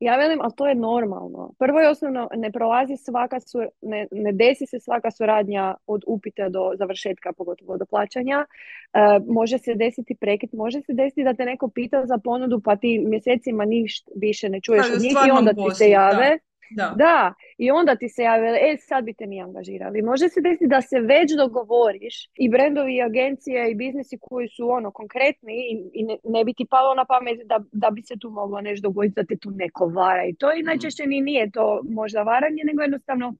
Ja 0.00 0.16
velim, 0.16 0.40
ali 0.40 0.52
to 0.56 0.68
je 0.68 0.74
normalno. 0.74 1.52
Prvo 1.58 1.82
i 1.82 1.86
osnovno, 1.86 2.28
ne 2.34 2.52
prolazi 2.52 2.96
svaka, 2.96 3.40
su, 3.40 3.58
ne, 3.82 4.06
ne 4.10 4.32
desi 4.32 4.66
se 4.66 4.80
svaka 4.80 5.10
suradnja 5.10 5.74
od 5.86 6.02
upita 6.06 6.48
do 6.48 6.72
završetka, 6.74 7.32
pogotovo 7.32 7.76
do 7.76 7.86
plaćanja. 7.86 8.46
E, 8.92 8.98
može 9.28 9.58
se 9.58 9.74
desiti 9.74 10.14
prekid, 10.14 10.50
može 10.54 10.80
se 10.80 10.92
desiti 10.92 11.24
da 11.24 11.34
te 11.34 11.44
neko 11.44 11.68
pita 11.68 12.06
za 12.06 12.18
ponudu 12.18 12.60
pa 12.60 12.76
ti 12.76 12.98
mjesecima 12.98 13.64
ništa 13.64 14.10
više 14.16 14.48
ne 14.48 14.60
čuješ 14.60 14.86
od 14.94 15.02
njih 15.02 15.16
i 15.28 15.30
onda 15.30 15.52
ti 15.52 15.74
se 15.74 15.90
jave. 15.90 16.30
Da. 16.30 16.47
Da. 16.70 17.34
i 17.58 17.70
onda 17.70 17.96
ti 17.96 18.08
se 18.08 18.22
javili, 18.22 18.58
e 18.58 18.76
sad 18.76 19.04
bi 19.04 19.14
te 19.14 19.26
mi 19.26 19.42
angažirali. 19.42 20.02
Može 20.02 20.28
se 20.28 20.40
desiti 20.40 20.66
da 20.66 20.80
se 20.80 21.00
već 21.00 21.36
dogovoriš 21.36 22.14
i 22.34 22.48
brendovi 22.48 22.96
i 22.96 23.02
agencije 23.02 23.70
i 23.70 23.74
biznisi 23.74 24.18
koji 24.20 24.48
su 24.48 24.70
ono 24.70 24.90
konkretni 24.90 25.52
i, 25.52 25.90
i 25.92 26.04
ne, 26.04 26.16
ne, 26.24 26.44
bi 26.44 26.54
ti 26.54 26.66
palo 26.70 26.94
na 26.94 27.04
pamet 27.04 27.38
da, 27.44 27.60
da 27.72 27.90
bi 27.90 28.02
se 28.02 28.14
tu 28.20 28.30
moglo 28.30 28.60
nešto 28.60 28.88
dogoditi 28.88 29.14
da 29.14 29.24
te 29.24 29.36
tu 29.36 29.50
neko 29.50 29.86
vara 29.86 30.24
i 30.26 30.34
to 30.34 30.52
i 30.52 30.58
mhm. 30.58 30.66
najčešće 30.66 31.06
ni 31.06 31.20
nije 31.20 31.50
to 31.50 31.80
možda 31.90 32.22
varanje 32.22 32.62
nego 32.64 32.82
jednostavno 32.82 33.34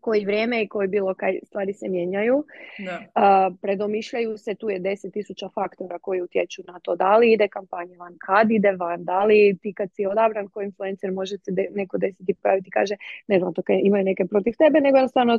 koji 0.00 0.24
vrijeme 0.24 0.62
i 0.62 0.68
koji 0.68 0.88
bilo 0.88 1.14
kaj 1.14 1.38
stvari 1.42 1.72
se 1.72 1.88
mijenjaju. 1.88 2.44
Da. 2.78 3.50
predomišljaju 3.62 4.38
se, 4.38 4.54
tu 4.54 4.70
je 4.70 4.78
deset 4.78 5.12
tisuća 5.12 5.48
faktora 5.54 5.98
koji 5.98 6.22
utječu 6.22 6.62
na 6.66 6.80
to 6.82 6.96
da 6.96 7.16
li 7.16 7.32
ide 7.32 7.48
kampanja 7.48 7.96
van, 7.98 8.16
kad 8.20 8.50
ide 8.50 8.72
van, 8.72 9.04
da 9.04 9.24
li 9.24 9.58
ti 9.62 9.72
kad 9.72 9.92
si 9.92 10.06
odabran 10.06 10.48
kao 10.48 10.62
influencer 10.62 11.12
može 11.12 11.36
se 11.38 11.50
de, 11.50 11.68
neko 11.74 11.98
desiti 11.98 12.34
pojaviti 12.34 12.70
kaže 12.70 12.96
ne 13.26 13.38
znam 13.38 13.54
to 13.54 13.62
kaj 13.62 13.80
imaju 13.82 14.04
neke 14.04 14.24
protiv 14.24 14.54
tebe, 14.58 14.80
nego 14.80 14.96
jednostavno 14.96 15.38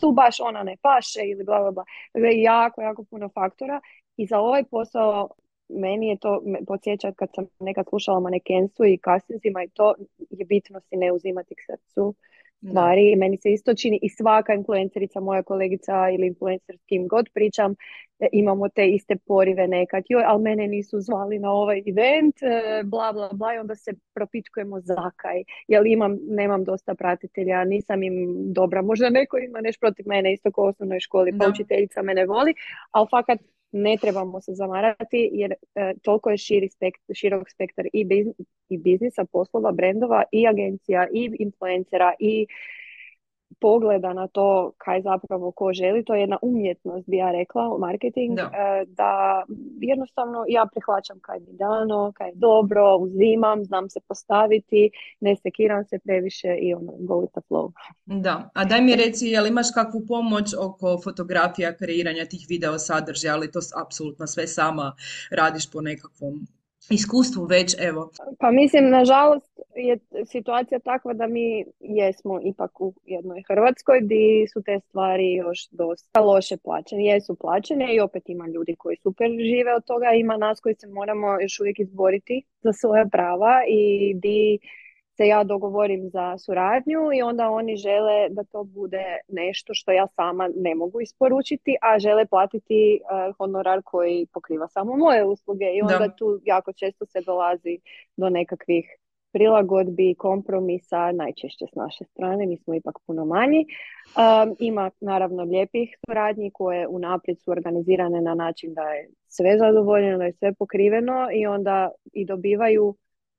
tu 0.00 0.12
baš 0.12 0.40
ona 0.40 0.62
ne 0.62 0.76
paše 0.82 1.20
ili 1.24 1.44
bla 1.44 1.60
bla 1.60 1.70
bla. 1.70 1.84
Dakle, 2.14 2.40
jako, 2.40 2.82
jako 2.82 3.04
puno 3.04 3.28
faktora 3.28 3.80
i 4.16 4.26
za 4.26 4.38
ovaj 4.38 4.64
posao 4.70 5.28
meni 5.68 6.08
je 6.08 6.16
to 6.18 6.42
podsjeća 6.66 7.12
kad 7.12 7.28
sam 7.34 7.46
nekad 7.60 7.86
slušala 7.88 8.20
manekenstvu 8.20 8.86
i 8.86 8.98
kastinzima 8.98 9.62
i 9.62 9.68
to 9.68 9.94
je 10.30 10.44
bitno 10.44 10.80
si 10.80 10.96
ne 10.96 11.12
uzimati 11.12 11.54
k 11.54 11.58
srcu 11.66 12.14
stvari. 12.66 13.12
I 13.12 13.16
meni 13.16 13.36
se 13.36 13.52
isto 13.52 13.74
čini 13.74 13.98
i 14.02 14.08
svaka 14.08 14.54
influencerica, 14.54 15.20
moja 15.20 15.42
kolegica 15.42 16.10
ili 16.10 16.26
influencer 16.26 16.76
s 16.76 16.84
kim 16.84 17.08
god 17.08 17.28
pričam, 17.34 17.74
e, 18.18 18.28
imamo 18.32 18.68
te 18.68 18.88
iste 18.88 19.16
porive 19.16 19.68
nekad, 19.68 20.04
joj, 20.08 20.22
ali 20.26 20.42
mene 20.42 20.68
nisu 20.68 21.00
zvali 21.00 21.38
na 21.38 21.50
ovaj 21.50 21.82
event, 21.86 22.42
e, 22.42 22.82
bla, 22.84 23.12
bla, 23.12 23.28
bla, 23.32 23.54
i 23.54 23.58
onda 23.58 23.74
se 23.74 23.92
propitkujemo 24.14 24.80
zakaj, 24.80 25.42
jel 25.68 25.86
imam, 25.86 26.18
nemam 26.28 26.64
dosta 26.64 26.94
pratitelja, 26.94 27.64
nisam 27.64 28.02
im 28.02 28.14
dobra, 28.52 28.82
možda 28.82 29.10
neko 29.10 29.38
ima 29.38 29.60
nešto 29.60 29.80
protiv 29.80 30.06
mene, 30.08 30.32
isto 30.32 30.52
kao 30.52 30.64
u 30.64 30.68
osnovnoj 30.68 31.00
školi, 31.00 31.38
pa 31.38 31.48
učiteljica 31.48 32.02
mene 32.02 32.26
voli, 32.26 32.54
ali 32.90 33.06
fakat 33.10 33.40
ne 33.72 33.96
trebamo 34.00 34.40
se 34.40 34.52
zamarati 34.54 35.30
jer 35.32 35.52
e, 35.52 35.94
toliko 36.02 36.30
je 36.30 36.38
širi 36.38 36.68
širok 37.14 37.50
spektar 37.50 37.86
i, 37.92 38.06
i 38.68 38.78
biznisa, 38.78 39.24
poslova, 39.24 39.72
brendova 39.72 40.22
i 40.32 40.46
agencija 40.46 41.08
i 41.12 41.30
influencera 41.38 42.12
i 42.18 42.46
pogleda 43.60 44.12
na 44.12 44.26
to 44.26 44.72
kaj 44.78 45.02
zapravo 45.02 45.50
ko 45.50 45.72
želi, 45.72 46.04
to 46.04 46.14
je 46.14 46.20
jedna 46.20 46.38
umjetnost 46.42 47.08
bi 47.08 47.16
ja 47.16 47.30
rekla, 47.32 47.78
marketing, 47.78 48.36
da, 48.36 48.42
e, 48.42 48.84
da 48.86 49.44
jednostavno 49.80 50.44
ja 50.48 50.66
prihvaćam 50.72 51.18
kaj 51.20 51.38
mi 51.38 51.52
dano, 51.52 52.12
kaj 52.14 52.28
je 52.28 52.34
dobro, 52.34 52.96
uzimam, 52.96 53.64
znam 53.64 53.90
se 53.90 54.00
postaviti, 54.08 54.90
ne 55.20 55.36
sekiram 55.36 55.84
se 55.84 55.98
previše 55.98 56.56
i 56.60 56.74
ono, 56.74 56.92
go 56.98 57.14
with 57.14 57.30
the 57.30 57.40
flow. 57.48 57.72
Da, 58.04 58.50
a 58.54 58.64
daj 58.64 58.80
mi 58.80 58.96
reci, 58.96 59.26
jel 59.26 59.46
imaš 59.46 59.66
kakvu 59.74 60.00
pomoć 60.08 60.54
oko 60.60 61.00
fotografija, 61.04 61.76
kreiranja 61.76 62.24
tih 62.24 62.46
video 62.48 62.78
sadržaja, 62.78 63.34
ali 63.34 63.52
to 63.52 63.60
apsolutno 63.86 64.26
sve 64.26 64.46
sama 64.46 64.92
radiš 65.30 65.70
po 65.70 65.80
nekakvom 65.80 66.46
iskustvu 66.90 67.44
već, 67.44 67.74
evo? 67.78 68.10
Pa 68.38 68.50
mislim, 68.50 68.90
nažalost 68.90 69.60
je 69.76 69.98
situacija 70.26 70.78
takva 70.78 71.12
da 71.12 71.26
mi 71.26 71.64
jesmo 71.80 72.40
ipak 72.44 72.80
u 72.80 72.94
jednoj 73.04 73.42
Hrvatskoj 73.48 74.00
gdje 74.00 74.48
su 74.52 74.62
te 74.62 74.80
stvari 74.80 75.32
još 75.32 75.68
dosta 75.70 76.20
loše 76.20 76.56
plaćene. 76.56 77.04
Jesu 77.04 77.34
plaćene 77.34 77.94
i 77.94 78.00
opet 78.00 78.22
ima 78.28 78.46
ljudi 78.46 78.76
koji 78.78 78.96
super 78.96 79.30
žive 79.30 79.74
od 79.74 79.84
toga, 79.84 80.06
ima 80.12 80.36
nas 80.36 80.60
koji 80.60 80.74
se 80.74 80.86
moramo 80.86 81.40
još 81.40 81.60
uvijek 81.60 81.78
izboriti 81.80 82.42
za 82.62 82.72
svoja 82.72 83.06
prava 83.12 83.62
i 83.68 84.14
di 84.14 84.58
se 85.18 85.26
ja 85.26 85.44
dogovorim 85.44 86.10
za 86.10 86.38
suradnju 86.38 87.00
i 87.14 87.22
onda 87.22 87.50
oni 87.50 87.76
žele 87.76 88.28
da 88.30 88.44
to 88.44 88.64
bude 88.64 89.04
nešto 89.28 89.74
što 89.74 89.92
ja 89.92 90.06
sama 90.06 90.48
ne 90.56 90.74
mogu 90.74 91.00
isporučiti, 91.00 91.76
a 91.82 91.98
žele 91.98 92.26
platiti 92.26 93.00
uh, 93.00 93.36
honorar 93.36 93.82
koji 93.84 94.26
pokriva 94.32 94.68
samo 94.68 94.96
moje 94.96 95.24
usluge 95.24 95.64
i 95.74 95.82
onda 95.82 96.16
tu 96.16 96.40
jako 96.44 96.72
često 96.72 97.06
se 97.06 97.20
dolazi 97.20 97.78
do 98.16 98.30
nekakvih 98.30 98.84
prilagodbi, 99.32 100.14
kompromisa, 100.14 101.12
najčešće 101.12 101.66
s 101.72 101.74
naše 101.74 102.04
strane, 102.04 102.46
mi 102.46 102.56
smo 102.56 102.74
ipak 102.74 102.98
puno 103.06 103.24
manji. 103.24 103.66
Um, 103.66 104.56
ima 104.58 104.90
naravno 105.00 105.42
lijepih 105.42 105.96
suradnji 106.06 106.50
koje 106.50 106.88
unaprijed 106.88 107.40
su 107.40 107.50
organizirane 107.50 108.20
na 108.20 108.34
način 108.34 108.74
da 108.74 108.82
je 108.82 109.08
sve 109.26 109.58
zadovoljeno, 109.58 110.18
da 110.18 110.24
je 110.24 110.32
sve 110.32 110.54
pokriveno 110.54 111.28
i 111.32 111.46
onda 111.46 111.90
i 112.12 112.24
dobivaju 112.24 112.94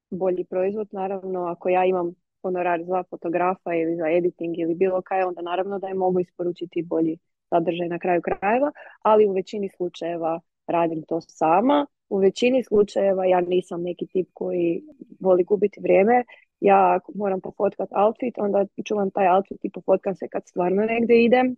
bolji 0.10 0.44
proizvod. 0.44 0.88
Naravno, 0.92 1.46
ako 1.46 1.70
ja 1.70 1.86
imam 1.86 2.14
honorar 2.42 2.84
za 2.84 3.04
fotografa 3.10 3.74
ili 3.74 3.96
za 3.96 4.10
editing 4.10 4.60
ili 4.60 4.76
bilo 4.76 5.02
kaj, 5.02 5.24
onda 5.24 5.42
naravno 5.42 5.80
da 5.80 5.88
je 5.88 5.94
mogu 5.94 6.20
isporučiti 6.20 6.84
bolji 6.84 7.18
sadržaj 7.50 7.88
na 7.88 8.00
kraju 8.00 8.22
krajeva, 8.22 8.72
ali 9.02 9.28
u 9.28 9.32
većini 9.32 9.70
slučajeva 9.70 10.40
radim 10.68 11.04
to 11.08 11.22
sama. 11.22 11.86
U 12.10 12.18
većini 12.18 12.64
slučajeva 12.64 13.26
ja 13.26 13.42
nisam 13.42 13.82
neki 13.82 14.08
tip 14.08 14.30
koji 14.34 14.84
voli 15.20 15.44
gubiti 15.44 15.82
vrijeme. 15.82 16.24
Ja 16.60 17.00
moram 17.16 17.42
pofotkat 17.42 17.90
outfit, 17.92 18.38
onda 18.38 18.66
čuvam 18.86 19.12
taj 19.12 19.36
outfit 19.36 19.66
i 19.66 19.70
pofotkam 19.70 20.16
se 20.16 20.28
kad 20.28 20.48
stvarno 20.48 20.86
negdje 20.86 21.26
idem. 21.26 21.56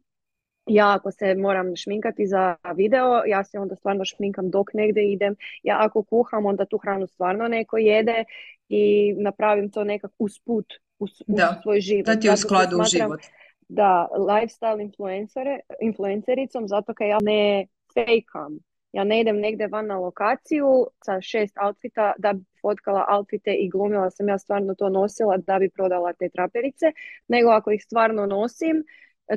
Ja 0.65 0.93
ako 0.95 1.11
se 1.11 1.35
moram 1.35 1.75
šminkati 1.75 2.27
za 2.27 2.55
video, 2.75 3.23
ja 3.25 3.43
se 3.43 3.59
onda 3.59 3.75
stvarno 3.75 4.05
šminkam 4.05 4.49
dok 4.49 4.73
negdje 4.73 5.11
idem. 5.11 5.35
Ja 5.63 5.77
ako 5.79 6.03
kuham, 6.03 6.45
onda 6.45 6.65
tu 6.65 6.77
hranu 6.77 7.07
stvarno 7.07 7.47
neko 7.47 7.77
jede 7.77 8.23
i 8.69 9.13
napravim 9.17 9.69
to 9.71 9.83
nekak 9.83 10.11
usput 10.19 10.65
uz 10.99 11.09
svoj 11.61 11.81
život. 11.81 12.05
Da 12.05 12.19
ti 12.19 12.27
je 12.27 12.33
u 12.33 12.37
skladu 12.37 12.77
u 12.77 12.83
život. 12.83 13.19
Da, 13.69 14.07
lifestyle 14.11 14.81
influencere, 14.81 15.59
influencericom, 15.81 16.67
zato 16.67 16.93
kad 16.93 17.07
ja 17.07 17.17
ne 17.21 17.67
fejkam. 17.93 18.59
Ja 18.91 19.03
ne 19.03 19.21
idem 19.21 19.39
negdje 19.39 19.67
van 19.67 19.87
na 19.87 19.97
lokaciju 19.97 20.87
sa 21.05 21.21
šest 21.21 21.57
outfita 21.57 22.13
da 22.17 22.33
bi 22.33 22.43
fotkala 22.61 23.05
outfite 23.09 23.53
i 23.53 23.69
glumila 23.69 24.09
sam 24.09 24.29
ja 24.29 24.37
stvarno 24.37 24.75
to 24.75 24.89
nosila 24.89 25.37
da 25.37 25.59
bi 25.59 25.69
prodala 25.69 26.13
te 26.13 26.29
traperice, 26.29 26.91
nego 27.27 27.49
ako 27.49 27.71
ih 27.71 27.83
stvarno 27.83 28.25
nosim, 28.25 28.83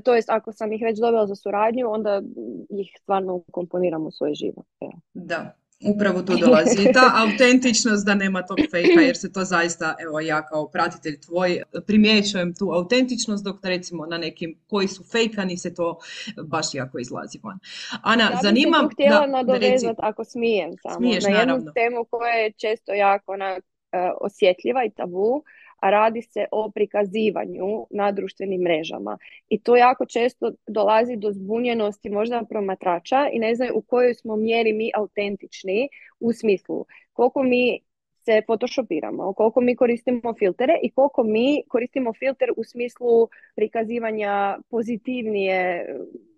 to 0.01 0.15
jest 0.15 0.31
ako 0.31 0.53
sam 0.53 0.73
ih 0.73 0.83
već 0.83 0.99
dobila 0.99 1.27
za 1.27 1.35
suradnju, 1.35 1.91
onda 1.91 2.23
ih 2.71 2.91
stvarno 3.01 3.43
komponiram 3.51 4.07
u 4.07 4.11
svoj 4.11 4.35
život. 4.35 4.67
Da, 5.15 5.55
Upravo 5.85 6.23
tu 6.23 6.37
dolazi 6.37 6.83
i 6.83 6.93
ta 6.93 7.13
autentičnost 7.23 8.07
da 8.07 8.15
nema 8.15 8.43
tog 8.43 8.59
fejka 8.71 9.01
jer 9.01 9.17
se 9.17 9.33
to 9.33 9.45
zaista, 9.45 9.95
evo 10.01 10.21
ja 10.21 10.47
kao 10.47 10.69
pratitelj 10.69 11.21
tvoj 11.21 11.63
primjećujem 11.87 12.55
tu 12.55 12.71
autentičnost 12.73 13.45
dok 13.45 13.57
recimo 13.65 14.07
na 14.07 14.19
nekim 14.19 14.59
koji 14.67 14.89
su 14.89 15.05
fejkani 15.13 15.57
se 15.57 15.75
to 15.75 15.99
baš 16.43 16.75
jako 16.75 16.99
izlazi 16.99 17.39
van. 17.43 17.59
Ana, 18.03 18.25
ja 18.25 18.39
zanima... 18.43 18.77
Ja 18.77 18.89
htjela 18.93 19.27
nadovezati 19.27 20.01
ako 20.03 20.25
smijem 20.25 20.71
samo 20.83 20.97
smiješ, 20.97 21.25
na 21.25 21.31
jednu 21.31 21.55
temu 21.75 22.05
koja 22.11 22.33
je 22.33 22.53
često 22.53 22.93
jako 22.93 23.33
onak, 23.33 23.65
e, 23.93 24.11
osjetljiva 24.21 24.85
i 24.85 24.91
tabu, 24.91 25.43
radi 25.91 26.23
se 26.23 26.47
o 26.53 26.71
prikazivanju 26.71 27.87
na 27.91 28.13
društvenim 28.13 28.61
mrežama. 28.61 29.19
I 29.49 29.61
to 29.61 29.77
jako 29.77 30.07
često 30.07 30.53
dolazi 30.67 31.17
do 31.17 31.33
zbunjenosti 31.33 32.11
možda 32.11 32.45
promatrača 32.49 33.29
i 33.33 33.39
ne 33.39 33.55
znaju 33.55 33.73
u 33.75 33.83
kojoj 33.83 34.15
smo 34.15 34.37
mjeri 34.37 34.73
mi 34.73 34.91
autentični 34.95 35.89
u 36.21 36.33
smislu 36.33 36.87
koliko 37.13 37.43
mi 37.43 37.81
se 38.25 38.43
photoshopiramo, 38.47 39.33
koliko 39.33 39.61
mi 39.61 39.77
koristimo 39.77 40.35
filtere 40.39 40.79
i 40.83 40.91
koliko 40.91 41.25
mi 41.25 41.63
koristimo 41.69 42.13
filter 42.13 42.49
u 42.57 42.65
smislu 42.65 43.29
prikazivanja 43.57 44.59
pozitivnije 44.71 45.87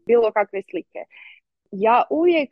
bilo 0.07 0.33
kakve 0.33 0.63
slike. 0.71 0.99
Ja 1.71 2.03
uvijek 2.11 2.51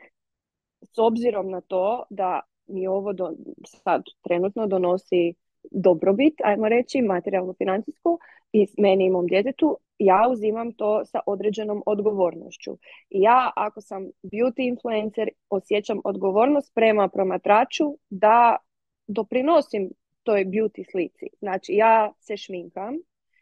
s 0.82 0.98
obzirom 0.98 1.50
na 1.50 1.60
to 1.60 2.04
da 2.10 2.40
mi 2.66 2.86
ovo 2.86 3.12
do, 3.12 3.32
sad 3.64 4.02
trenutno 4.22 4.66
donosi 4.66 5.34
dobrobit, 5.71 6.35
ajmo 6.44 6.68
reći, 6.68 7.02
materijalno 7.02 7.52
financijsku 7.52 8.18
i 8.52 8.66
meni 8.78 9.06
i 9.06 9.11
mom 9.11 9.26
djetetu, 9.26 9.78
ja 9.99 10.28
uzimam 10.30 10.73
to 10.73 11.04
sa 11.04 11.21
određenom 11.26 11.83
odgovornošću. 11.87 12.73
I 13.11 13.21
ja 13.21 13.50
ako 13.56 13.80
sam 13.80 14.11
beauty 14.23 14.68
influencer 14.68 15.28
osjećam 15.50 16.00
odgovornost 16.04 16.75
prema 16.75 17.09
promatraču 17.09 17.99
da 18.11 18.56
doprinosim 19.06 19.90
toj 20.23 20.44
beauty 20.44 20.90
slici. 20.90 21.26
Znači 21.38 21.73
ja 21.73 22.12
se 22.21 22.37
šminkam, 22.37 22.94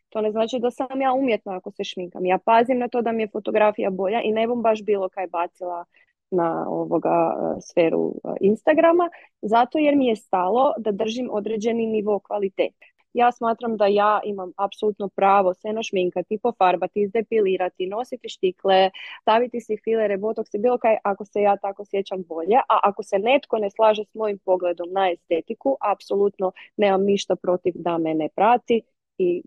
to 0.08 0.20
ne 0.20 0.30
znači 0.30 0.58
da 0.58 0.70
sam 0.70 1.00
ja 1.00 1.12
umjetna 1.12 1.56
ako 1.56 1.70
se 1.70 1.84
šminkam. 1.84 2.26
Ja 2.26 2.38
pazim 2.38 2.78
na 2.78 2.88
to 2.88 3.02
da 3.02 3.12
mi 3.12 3.22
je 3.22 3.28
fotografija 3.28 3.90
bolja 3.90 4.20
i 4.22 4.32
ne 4.32 4.46
bom 4.46 4.62
baš 4.62 4.82
bilo 4.84 5.08
kaj 5.08 5.26
bacila 5.26 5.84
na 6.32 6.66
ovoga 6.68 7.34
e, 7.34 7.60
sferu 7.60 8.14
e, 8.24 8.36
Instagrama, 8.40 9.10
zato 9.42 9.78
jer 9.78 9.96
mi 9.96 10.06
je 10.06 10.16
stalo 10.16 10.74
da 10.78 10.92
držim 10.92 11.28
određeni 11.32 11.86
nivo 11.86 12.18
kvalitete. 12.18 12.92
Ja 13.14 13.32
smatram 13.32 13.76
da 13.76 13.86
ja 13.86 14.20
imam 14.24 14.52
apsolutno 14.56 15.08
pravo 15.08 15.54
se 15.54 15.72
našminkati, 15.72 16.38
pofarbati, 16.42 17.00
izdepilirati, 17.00 17.86
nositi 17.86 18.28
štikle, 18.28 18.90
staviti 19.22 19.60
si 19.60 19.76
filere, 19.84 20.16
botoks 20.16 20.54
i 20.54 20.58
bilo 20.58 20.78
kaj 20.78 20.96
ako 21.04 21.24
se 21.24 21.40
ja 21.40 21.56
tako 21.56 21.84
sjećam 21.84 22.22
bolje. 22.28 22.56
A 22.56 22.78
ako 22.82 23.02
se 23.02 23.18
netko 23.18 23.58
ne 23.58 23.70
slaže 23.70 24.04
s 24.04 24.14
mojim 24.14 24.38
pogledom 24.44 24.88
na 24.92 25.10
estetiku, 25.10 25.76
apsolutno 25.80 26.52
nemam 26.76 27.04
ništa 27.04 27.36
protiv 27.36 27.72
da 27.76 27.98
me 27.98 28.14
ne 28.14 28.28
prati 28.28 28.82
i 29.18 29.42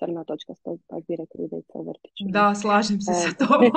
crna 0.00 0.24
točka 0.24 0.54
kak 0.64 1.06
bi 1.08 1.16
rekli 1.16 1.48
u 1.74 1.82
vrtiću. 1.82 2.24
Da, 2.28 2.54
slažem 2.54 3.00
se 3.00 3.12
sa 3.12 3.28
e. 3.28 3.32
tobom. 3.38 3.70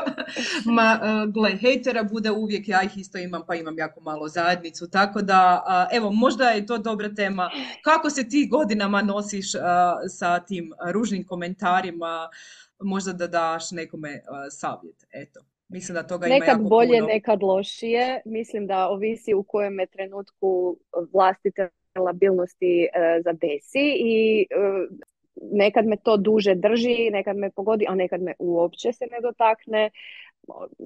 Ma, 0.76 1.00
e, 1.02 1.26
gle, 1.32 1.50
hejtera 1.60 2.02
bude 2.02 2.30
uvijek, 2.30 2.68
ja 2.68 2.82
ih 2.82 2.96
isto 2.96 3.18
imam, 3.18 3.42
pa 3.46 3.54
imam 3.54 3.78
jako 3.78 4.00
malo 4.00 4.28
zajednicu, 4.28 4.90
tako 4.90 5.22
da, 5.22 5.64
evo, 5.92 6.10
možda 6.12 6.44
je 6.44 6.66
to 6.66 6.78
dobra 6.78 7.14
tema. 7.14 7.50
Kako 7.84 8.10
se 8.10 8.28
ti 8.28 8.48
godinama 8.50 9.02
nosiš 9.02 9.52
sa 10.08 10.40
tim 10.40 10.72
ružnim 10.92 11.26
komentarima, 11.26 12.28
možda 12.80 13.12
da 13.12 13.26
daš 13.26 13.70
nekome 13.70 14.20
savjet, 14.50 15.06
eto. 15.12 15.40
Mislim 15.68 15.94
da 15.94 16.02
toga 16.02 16.26
nekad 16.26 16.60
ima 16.60 16.68
bolje, 16.68 17.02
nekad 17.02 17.42
lošije. 17.42 18.22
Mislim 18.24 18.66
da 18.66 18.88
ovisi 18.88 19.34
u 19.34 19.42
kojem 19.42 19.80
je 19.80 19.86
trenutku 19.86 20.76
vlastite 21.12 21.68
labilnosti 21.96 22.82
e, 22.82 22.88
zadesi 23.24 23.96
i 23.98 24.46
nekad 25.50 25.86
me 25.86 25.96
to 25.96 26.16
duže 26.16 26.54
drži, 26.54 27.10
nekad 27.10 27.36
me 27.36 27.50
pogodi, 27.50 27.86
a 27.88 27.94
nekad 27.94 28.22
me 28.22 28.34
uopće 28.38 28.92
se 28.92 29.04
ne 29.10 29.20
dotakne. 29.22 29.90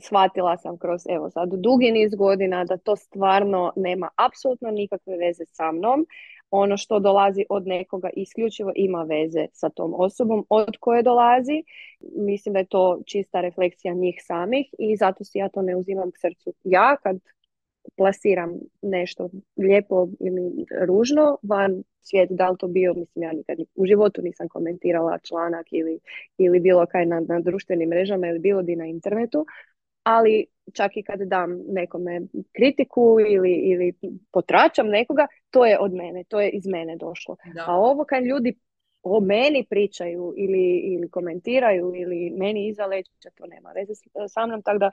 Shvatila 0.00 0.56
sam 0.56 0.78
kroz, 0.78 1.02
evo 1.08 1.30
sad, 1.30 1.48
dugi 1.48 1.90
niz 1.90 2.14
godina 2.14 2.64
da 2.64 2.76
to 2.76 2.96
stvarno 2.96 3.72
nema 3.76 4.08
apsolutno 4.16 4.70
nikakve 4.70 5.16
veze 5.16 5.44
sa 5.44 5.72
mnom, 5.72 6.06
ono 6.50 6.76
što 6.76 6.98
dolazi 6.98 7.44
od 7.48 7.66
nekoga 7.66 8.10
isključivo 8.16 8.72
ima 8.74 9.02
veze 9.02 9.46
sa 9.52 9.68
tom 9.68 9.94
osobom 9.96 10.46
od 10.48 10.76
koje 10.80 11.02
dolazi. 11.02 11.62
Mislim 12.16 12.52
da 12.52 12.58
je 12.58 12.66
to 12.66 13.00
čista 13.06 13.40
refleksija 13.40 13.94
njih 13.94 14.14
samih 14.22 14.66
i 14.78 14.96
zato 14.96 15.24
si 15.24 15.38
ja 15.38 15.48
to 15.48 15.62
ne 15.62 15.76
uzimam 15.76 16.10
k 16.10 16.18
srcu. 16.18 16.52
Ja 16.64 16.96
kad 17.02 17.18
plasiram 17.96 18.58
nešto 18.82 19.28
lijepo 19.56 20.08
ili 20.20 20.66
ružno 20.86 21.38
van 21.42 21.82
svijet, 22.00 22.30
da 22.30 22.50
li 22.50 22.56
to 22.58 22.68
bio, 22.68 22.94
mislim 22.94 23.22
ja 23.22 23.32
nikad 23.32 23.58
u 23.74 23.86
životu 23.86 24.22
nisam 24.22 24.48
komentirala 24.48 25.18
članak 25.18 25.66
ili, 25.70 25.98
ili 26.38 26.60
bilo 26.60 26.86
kaj 26.86 27.06
na, 27.06 27.20
na 27.20 27.40
društvenim 27.40 27.88
mrežama 27.88 28.26
ili 28.26 28.38
bilo 28.38 28.62
di 28.62 28.76
na 28.76 28.86
internetu, 28.86 29.46
ali 30.02 30.46
čak 30.72 30.96
i 30.96 31.02
kad 31.02 31.20
dam 31.20 31.60
nekome 31.68 32.20
kritiku 32.52 33.16
ili, 33.28 33.52
ili 33.52 33.92
potračam 34.32 34.88
nekoga, 34.88 35.26
to 35.50 35.66
je 35.66 35.78
od 35.80 35.94
mene, 35.94 36.24
to 36.24 36.40
je 36.40 36.50
iz 36.50 36.66
mene 36.66 36.96
došlo. 36.96 37.36
A 37.66 37.78
ovo 37.78 38.04
kad 38.04 38.24
ljudi 38.24 38.54
o 39.02 39.20
meni 39.20 39.66
pričaju 39.70 40.34
ili, 40.36 40.78
ili 40.78 41.10
komentiraju 41.10 41.92
ili 41.94 42.30
meni 42.36 42.68
iza 42.68 42.86
leća, 42.86 43.30
to 43.34 43.46
nema 43.46 43.72
veze 43.72 43.92
sa 44.28 44.46
mnom, 44.46 44.62
tako 44.62 44.78
da 44.78 44.90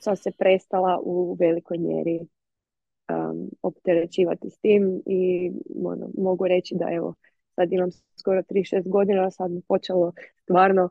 sam 0.00 0.16
se 0.16 0.30
prestala 0.30 1.00
u 1.02 1.36
velikoj 1.40 1.78
mjeri 1.78 2.20
um, 2.20 3.50
opterećivati 3.62 4.50
s 4.50 4.58
tim 4.58 5.02
i 5.06 5.52
ono, 5.84 6.10
mogu 6.18 6.46
reći 6.48 6.74
da 6.74 6.88
evo 6.90 7.14
sad 7.54 7.72
imam 7.72 7.90
skoro 8.16 8.42
3-6 8.42 8.88
godina, 8.88 9.30
sad 9.30 9.50
mi 9.50 9.62
počelo 9.68 10.12
stvarno 10.42 10.88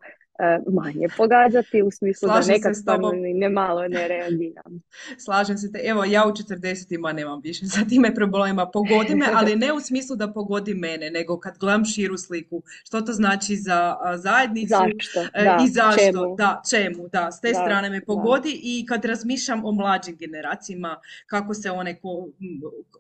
manje 0.67 1.07
pogađati 1.17 1.81
u 1.81 1.91
smislu 1.91 2.27
da 2.27 2.41
nekad 2.47 2.75
stvarno 2.75 3.11
ne 3.33 3.49
malo 3.49 3.87
ne 3.87 4.07
reagiram. 4.07 4.81
Slažem 5.25 5.57
se 5.57 5.71
te. 5.71 5.79
Evo, 5.83 6.03
ja 6.03 6.25
u 6.27 6.31
40 6.31 7.13
nemam 7.13 7.41
više 7.43 7.65
sa 7.65 7.85
time 7.89 8.15
problema. 8.15 8.69
Pogodi 8.71 9.15
me, 9.15 9.25
ali 9.33 9.55
ne 9.55 9.73
u 9.73 9.79
smislu 9.79 10.15
da 10.15 10.33
pogodi 10.33 10.73
mene, 10.73 11.09
nego 11.09 11.39
kad 11.39 11.57
gledam 11.57 11.85
širu 11.85 12.17
sliku. 12.17 12.61
Što 12.83 13.01
to 13.01 13.13
znači 13.13 13.55
za 13.55 13.95
zajednicu 14.15 14.69
zašto? 14.69 15.21
E, 15.33 15.43
da, 15.43 15.57
i 15.65 15.67
zašto. 15.67 16.01
Čemu? 16.01 16.35
Da, 16.35 16.61
čemu? 16.69 17.07
Da, 17.11 17.31
s 17.31 17.41
te 17.41 17.53
strane 17.53 17.89
me 17.89 18.05
pogodi 18.05 18.59
i 18.63 18.85
kad 18.85 19.05
razmišljam 19.05 19.65
o 19.65 19.71
mlađim 19.71 20.15
generacijama, 20.15 20.99
kako 21.25 21.53
se 21.53 21.71
one 21.71 21.99
ko, 21.99 22.27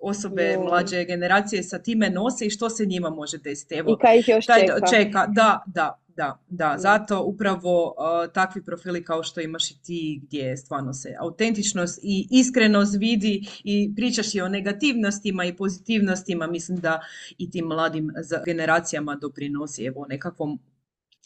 osobe 0.01 0.57
mlađe 0.57 1.05
generacije 1.05 1.63
sa 1.63 1.79
time 1.79 2.09
nose 2.09 2.45
i 2.45 2.49
što 2.49 2.69
se 2.69 2.85
njima 2.85 3.09
može 3.09 3.37
desiti. 3.37 3.75
Evo, 3.75 3.91
I 3.91 4.01
kaj 4.01 4.19
ih 4.19 4.27
još 4.27 4.45
čeka. 4.45 4.87
čeka. 4.91 5.27
Da, 5.27 5.63
da, 5.65 6.06
da, 6.17 6.39
da, 6.49 6.75
zato 6.77 7.23
upravo 7.23 7.95
takvi 8.33 8.63
profili 8.63 9.03
kao 9.03 9.23
što 9.23 9.41
imaš 9.41 9.71
i 9.71 9.81
ti 9.83 10.21
gdje 10.23 10.57
stvarno 10.57 10.93
se 10.93 11.15
autentičnost 11.19 11.99
i 12.03 12.27
iskrenost 12.31 12.97
vidi 12.99 13.47
i 13.63 13.93
pričaš 13.95 14.35
i 14.35 14.41
o 14.41 14.49
negativnostima 14.49 15.45
i 15.45 15.55
pozitivnostima, 15.55 16.47
mislim 16.47 16.77
da 16.77 16.99
i 17.37 17.51
tim 17.51 17.65
mladim 17.65 18.11
generacijama 18.45 19.15
doprinosi 19.15 19.85
evo 19.85 20.05
nekakvom 20.09 20.59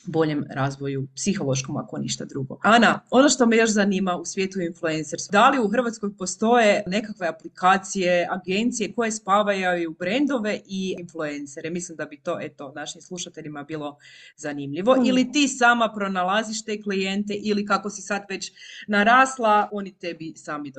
boljem 0.05 0.45
razvoju 0.49 1.07
psihološkom 1.15 1.77
ako 1.77 1.97
ništa 1.97 2.25
drugo. 2.25 2.59
Ana, 2.63 2.99
ono 3.09 3.29
što 3.29 3.45
me 3.45 3.57
još 3.57 3.69
zanima 3.69 4.15
u 4.17 4.25
svijetu 4.25 4.61
influencers, 4.61 5.23
da 5.31 5.49
li 5.49 5.59
u 5.59 5.67
Hrvatskoj 5.67 6.17
postoje 6.17 6.83
nekakve 6.87 7.27
aplikacije, 7.27 8.27
agencije 8.31 8.93
koje 8.93 9.11
spavaju 9.11 9.95
brendove 9.99 10.59
i 10.65 10.95
influencere? 10.99 11.69
Mislim 11.69 11.95
da 11.97 12.05
bi 12.05 12.21
to 12.21 12.37
eto 12.41 12.71
našim 12.75 13.01
slušateljima 13.01 13.63
bilo 13.63 13.97
zanimljivo. 14.35 14.93
Hmm. 14.93 15.05
Ili 15.05 15.31
ti 15.31 15.47
sama 15.47 15.93
pronalaziš 15.95 16.65
te 16.65 16.81
klijente 16.81 17.33
ili 17.33 17.65
kako 17.65 17.89
si 17.89 18.01
sad 18.01 18.21
već 18.29 18.51
narasla, 18.87 19.69
oni 19.71 19.93
tebi 19.93 20.33
sami 20.35 20.73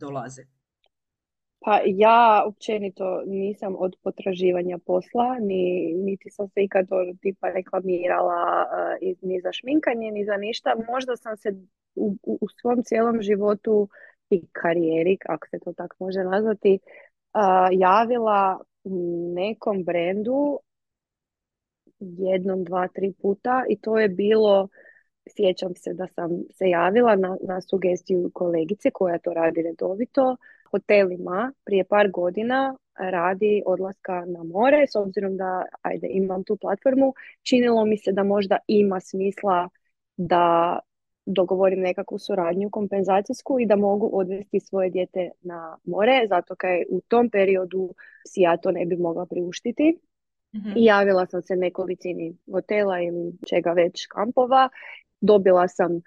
dolaze. 0.00 0.55
Pa 1.66 1.80
ja 1.84 2.44
općenito 2.46 3.22
nisam 3.26 3.74
od 3.78 3.96
potraživanja 4.02 4.78
posla, 4.86 5.38
ni, 5.40 5.94
niti 5.94 6.30
sam 6.30 6.48
se 6.48 6.62
ikad 6.64 6.86
tipa 7.22 7.48
reklamirala 7.48 8.66
uh, 9.02 9.16
ni 9.22 9.40
za 9.40 9.52
šminkanje, 9.52 10.10
ni 10.10 10.24
za 10.24 10.36
ništa. 10.36 10.74
Možda 10.88 11.16
sam 11.16 11.36
se 11.36 11.48
u, 11.94 12.16
u 12.24 12.48
svom 12.60 12.82
cijelom 12.82 13.22
životu 13.22 13.88
i 14.30 14.46
karijeri, 14.52 15.18
ako 15.28 15.46
se 15.48 15.58
to 15.58 15.72
tako 15.72 15.96
može 15.98 16.24
nazvati, 16.24 16.78
uh, 17.34 17.68
javila 17.72 18.60
nekom 19.34 19.84
brendu 19.84 20.58
jednom, 21.98 22.64
dva, 22.64 22.88
tri 22.88 23.12
puta 23.22 23.64
i 23.68 23.80
to 23.80 23.98
je 23.98 24.08
bilo 24.08 24.68
sjećam 25.36 25.74
se 25.74 25.94
da 25.94 26.06
sam 26.06 26.30
se 26.50 26.68
javila 26.68 27.16
na, 27.16 27.36
na 27.42 27.60
sugestiju 27.60 28.30
kolegice 28.34 28.90
koja 28.90 29.18
to 29.18 29.34
radi 29.34 29.62
redovito 29.62 30.36
hotelima 30.76 31.52
prije 31.64 31.84
par 31.84 32.10
godina 32.10 32.76
radi 32.98 33.62
odlaska 33.66 34.24
na 34.24 34.42
more, 34.42 34.86
s 34.92 34.96
obzirom 34.96 35.36
da 35.36 35.64
ajde, 35.82 36.08
imam 36.10 36.44
tu 36.44 36.56
platformu, 36.56 37.14
činilo 37.42 37.84
mi 37.84 37.98
se 37.98 38.12
da 38.12 38.22
možda 38.24 38.58
ima 38.68 39.00
smisla 39.00 39.68
da 40.16 40.78
dogovorim 41.26 41.80
nekakvu 41.80 42.18
suradnju 42.18 42.70
kompenzacijsku 42.70 43.60
i 43.60 43.66
da 43.66 43.76
mogu 43.76 44.10
odvesti 44.12 44.60
svoje 44.60 44.90
dijete 44.90 45.30
na 45.40 45.78
more, 45.84 46.26
zato 46.28 46.54
kaj 46.54 46.84
u 46.90 47.00
tom 47.08 47.30
periodu 47.30 47.94
si 48.26 48.40
ja 48.40 48.56
to 48.56 48.70
ne 48.70 48.86
bi 48.86 48.96
mogla 48.96 49.26
priuštiti. 49.26 49.98
mm 50.54 50.72
I 50.76 50.84
javila 50.84 51.26
sam 51.26 51.42
se 51.42 51.56
nekolicini 51.56 52.36
hotela 52.52 53.00
ili 53.00 53.32
čega 53.46 53.72
već 53.72 54.06
kampova. 54.06 54.68
Dobila 55.20 55.68
sam 55.68 56.00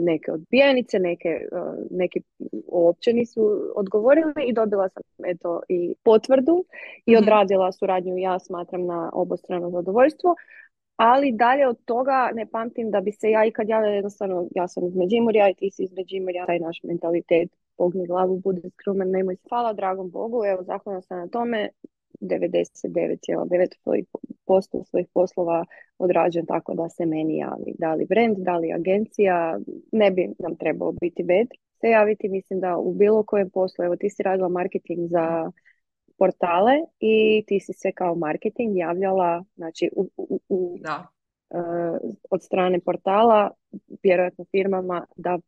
neke 0.00 0.32
odbijenice, 0.32 0.98
neke, 0.98 1.46
neki 1.90 2.20
uopće 2.66 3.12
nisu 3.12 3.72
odgovorili 3.76 4.32
i 4.46 4.52
dobila 4.52 4.88
sam 4.88 5.02
eto 5.26 5.60
i 5.68 5.94
potvrdu 6.04 6.64
i 7.06 7.12
mhm. 7.12 7.22
odradila 7.22 7.72
suradnju 7.72 8.16
ja 8.16 8.38
smatram 8.38 8.86
na 8.86 9.10
obostrano 9.12 9.70
zadovoljstvo. 9.70 10.34
Ali 10.96 11.32
dalje 11.32 11.68
od 11.68 11.84
toga 11.84 12.30
ne 12.34 12.46
pamtim 12.46 12.90
da 12.90 13.00
bi 13.00 13.12
se 13.12 13.30
ja 13.30 13.44
ikad 13.44 13.68
javila 13.68 13.92
jednostavno, 13.92 14.48
ja 14.54 14.68
sam 14.68 14.86
iz 14.86 14.96
Međimurja 14.96 15.50
i 15.50 15.54
ti 15.54 15.70
si 15.70 15.82
iz 15.82 15.92
Međimurja, 15.92 16.46
taj 16.46 16.58
naš 16.58 16.80
mentalitet 16.82 17.50
pogni 17.76 18.06
glavu, 18.06 18.38
bude 18.38 18.70
skrumen, 18.70 19.10
nemoj. 19.10 19.36
Hvala 19.48 19.72
dragom 19.72 20.10
Bogu, 20.10 20.44
evo 20.44 20.62
zahvalna 20.62 21.02
sam 21.02 21.18
na 21.18 21.28
tome, 21.28 21.68
99,9% 22.20 24.04
svojih 24.84 25.06
poslova 25.14 25.64
odrađujem 25.98 26.46
tako 26.46 26.74
da 26.74 26.88
se 26.88 27.06
meni 27.06 27.36
javi. 27.36 27.74
Da 27.78 27.94
li 27.94 28.06
brand, 28.06 28.36
da 28.38 28.56
li 28.56 28.72
agencija, 28.72 29.58
ne 29.92 30.10
bi 30.10 30.28
nam 30.38 30.56
trebalo 30.56 30.92
biti 30.92 31.22
bed 31.22 31.48
se 31.82 31.88
javiti. 31.88 32.28
Mislim 32.28 32.60
da 32.60 32.76
u 32.76 32.94
bilo 32.94 33.22
kojem 33.22 33.50
poslu, 33.50 33.84
evo 33.84 33.96
ti 33.96 34.10
si 34.10 34.22
radila 34.22 34.48
marketing 34.48 35.08
za 35.08 35.50
portale 36.18 36.72
i 37.00 37.44
ti 37.46 37.60
si 37.60 37.72
se 37.72 37.92
kao 37.92 38.14
marketing 38.14 38.76
javljala 38.76 39.44
znači, 39.56 39.90
u, 39.96 40.08
u, 40.48 40.78
da. 40.80 41.06
Uh, 41.50 42.14
od 42.30 42.42
strane 42.42 42.80
portala, 42.80 43.50
vjerojatno 44.02 44.44
firmama 44.50 45.06
da 45.16 45.38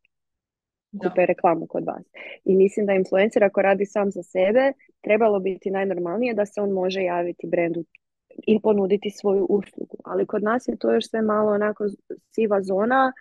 kupe 0.98 1.26
reklamu 1.26 1.66
kod 1.66 1.85
vas. 1.85 2.02
I 2.44 2.57
mislim 2.57 2.87
da 2.87 2.92
influencer 2.92 3.44
ako 3.44 3.62
radi 3.62 3.87
sam 3.87 4.11
za 4.11 4.22
sebe, 4.22 4.72
trebalo 5.00 5.40
biti 5.40 5.70
najnormalnije 5.70 6.35
da 6.35 6.46
se 6.46 6.61
on 6.61 6.70
može 6.70 7.02
javiti 7.02 7.46
brendu 7.46 7.85
i 8.46 8.60
ponuditi 8.60 9.10
svoju 9.10 9.46
uslugu. 9.48 9.96
Ali 10.04 10.26
kod 10.26 10.42
nas 10.42 10.68
je 10.68 10.76
to 10.76 10.92
još 10.92 11.08
sve 11.08 11.22
malo 11.22 11.52
onako 11.52 11.84
siva 12.30 12.62
zona 12.62 13.12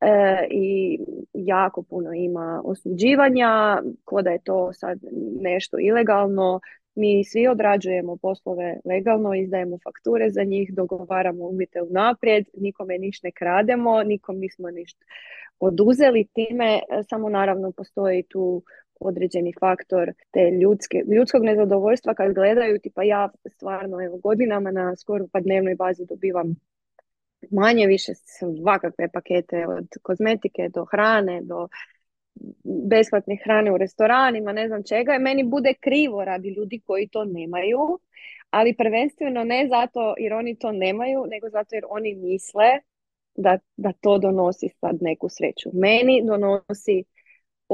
e, 0.00 0.46
i 0.50 0.98
jako 1.34 1.82
puno 1.82 2.12
ima 2.12 2.62
osuđivanja, 2.64 3.82
ko 4.04 4.22
da 4.22 4.30
je 4.30 4.38
to 4.44 4.72
sad 4.72 4.98
nešto 5.40 5.78
ilegalno. 5.78 6.60
Mi 6.94 7.24
svi 7.24 7.48
odrađujemo 7.48 8.16
poslove 8.16 8.80
legalno, 8.84 9.34
izdajemo 9.34 9.78
fakture 9.84 10.30
za 10.30 10.44
njih, 10.44 10.74
dogovaramo 10.74 11.44
umite 11.44 11.82
unaprijed, 11.82 12.44
nikome 12.56 12.98
ništa 12.98 13.26
ne 13.28 13.32
krademo, 13.32 14.02
nikom 14.02 14.38
nismo 14.38 14.70
ništa 14.70 15.04
oduzeli 15.60 16.26
time, 16.34 16.74
e, 16.74 17.02
samo 17.08 17.28
naravno 17.28 17.72
postoji 17.72 18.22
tu 18.22 18.62
određeni 19.00 19.52
faktor 19.60 20.12
te 20.30 20.50
ljudske, 20.50 21.02
ljudskog 21.14 21.44
nezadovoljstva 21.44 22.14
kad 22.14 22.34
gledaju, 22.34 22.78
tipa 22.78 23.02
ja 23.02 23.30
stvarno 23.46 24.04
evo, 24.04 24.18
godinama 24.18 24.70
na 24.70 24.96
skoro 24.96 25.26
pa 25.32 25.40
dnevnoj 25.40 25.74
bazi 25.74 26.06
dobivam 26.08 26.54
manje 27.50 27.86
više 27.86 28.12
svakakve 28.14 29.08
pakete 29.08 29.66
od 29.66 29.88
kozmetike 30.02 30.68
do 30.68 30.84
hrane, 30.84 31.40
do 31.42 31.68
besplatne 32.88 33.38
hrane 33.44 33.72
u 33.72 33.76
restoranima, 33.76 34.52
ne 34.52 34.68
znam 34.68 34.82
čega. 34.82 35.14
I 35.14 35.22
meni 35.22 35.44
bude 35.44 35.74
krivo 35.80 36.24
radi 36.24 36.48
ljudi 36.48 36.80
koji 36.86 37.08
to 37.08 37.24
nemaju, 37.24 37.98
ali 38.50 38.76
prvenstveno 38.76 39.44
ne 39.44 39.68
zato 39.68 40.14
jer 40.18 40.32
oni 40.32 40.56
to 40.58 40.72
nemaju, 40.72 41.24
nego 41.30 41.48
zato 41.48 41.74
jer 41.74 41.84
oni 41.88 42.14
misle 42.14 42.78
da, 43.36 43.58
da 43.76 43.92
to 44.00 44.18
donosi 44.18 44.68
sad 44.80 44.96
neku 45.00 45.28
sreću. 45.28 45.70
Meni 45.72 46.22
donosi 46.26 47.04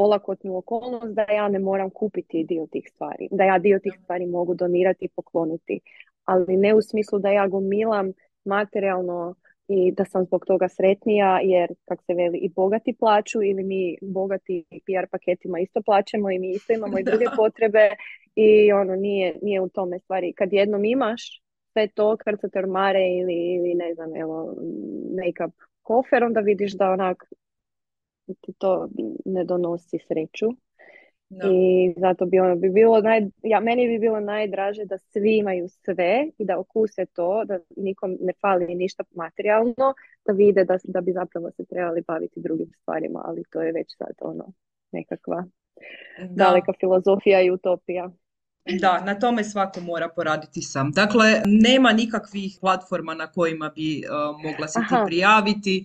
olakotnu 0.03 0.57
okolnost 0.57 1.15
da 1.15 1.23
ja 1.23 1.49
ne 1.49 1.59
moram 1.59 1.91
kupiti 1.91 2.45
dio 2.45 2.67
tih 2.67 2.89
stvari, 2.95 3.29
da 3.31 3.45
ja 3.45 3.59
dio 3.59 3.79
tih 3.79 3.93
stvari 4.03 4.27
mogu 4.27 4.55
donirati 4.55 5.05
i 5.05 5.09
pokloniti, 5.09 5.81
ali 6.25 6.57
ne 6.57 6.75
u 6.75 6.83
smislu 6.83 7.19
da 7.19 7.31
ja 7.31 7.47
gomilam 7.47 8.13
materijalno 8.45 9.35
i 9.69 9.93
da 9.93 10.05
sam 10.05 10.25
zbog 10.25 10.45
toga 10.47 10.69
sretnija 10.69 11.41
jer 11.43 11.75
kako 11.85 12.03
se 12.05 12.15
veli 12.15 12.39
i 12.39 12.49
bogati 12.49 12.97
plaću 12.99 13.43
ili 13.43 13.63
mi 13.65 13.99
bogati 14.03 14.65
PR 14.71 15.07
paketima 15.11 15.61
isto 15.61 15.83
plaćamo 15.83 16.31
i 16.31 16.39
mi 16.39 16.51
isto 16.51 16.73
imamo 16.73 16.99
i 16.99 17.05
druge 17.11 17.25
potrebe 17.37 17.91
i 18.35 18.73
ono 18.73 18.97
nije, 18.97 19.39
nije 19.43 19.61
u 19.61 19.69
tome 19.69 19.99
stvari. 19.99 20.33
Kad 20.33 20.53
jednom 20.53 20.85
imaš 20.85 21.43
sve 21.73 21.89
to, 21.89 22.17
krcate 22.17 22.59
ormare 22.59 23.05
ili, 23.21 23.55
ili 23.55 23.75
ne 23.75 23.95
znam, 23.95 24.17
evo, 24.17 24.55
make-up 25.19 25.53
kofer, 25.83 26.25
onda 26.25 26.41
vidiš 26.41 26.73
da 26.73 26.91
onak 26.91 27.25
ti 28.41 28.53
to 28.59 28.89
ne 29.25 29.45
donosi 29.45 29.99
sreću. 30.09 30.47
I 31.31 31.95
zato 31.97 32.27
bi 32.27 32.39
ono 32.39 32.57
bi 32.57 32.71
bilo 32.71 33.01
naj, 33.01 33.21
ja, 33.43 33.61
meni 33.61 33.89
bi 33.89 33.99
bilo 33.99 34.21
najdraže 34.21 34.85
da 34.85 34.99
svi 34.99 35.37
imaju 35.37 35.69
sve 35.69 36.31
i 36.39 36.45
da 36.45 36.59
okuse 36.59 37.07
to, 37.07 37.45
da 37.45 37.59
nikom 37.77 38.17
ne 38.21 38.33
fali 38.41 38.75
ništa 38.75 39.05
materijalno, 39.15 39.95
da 40.27 40.33
vide 40.33 40.65
da, 40.65 40.79
da 40.85 41.01
bi 41.01 41.13
zapravo 41.13 41.51
se 41.51 41.65
trebali 41.65 42.03
baviti 42.07 42.41
drugim 42.41 42.71
stvarima, 42.83 43.23
ali 43.25 43.43
to 43.51 43.63
je 43.63 43.73
već 43.73 43.97
sad 43.99 44.15
ono 44.21 44.53
nekakva 44.93 45.45
daleka 46.31 46.73
filozofija 46.81 47.43
i 47.43 47.51
utopija. 47.51 48.11
Da, 48.79 49.01
na 49.05 49.19
tome 49.19 49.45
svako 49.45 49.81
mora 49.81 50.09
poraditi 50.09 50.63
sam. 50.63 50.91
Dakle, 50.93 51.43
nema 51.47 51.93
nikakvih 51.93 52.59
platforma 52.61 53.15
na 53.15 53.27
kojima 53.27 53.73
bi 53.75 54.03
uh, 54.05 54.43
mogla 54.43 54.69
se 54.69 54.81
ti 54.89 54.95
prijaviti. 55.07 55.85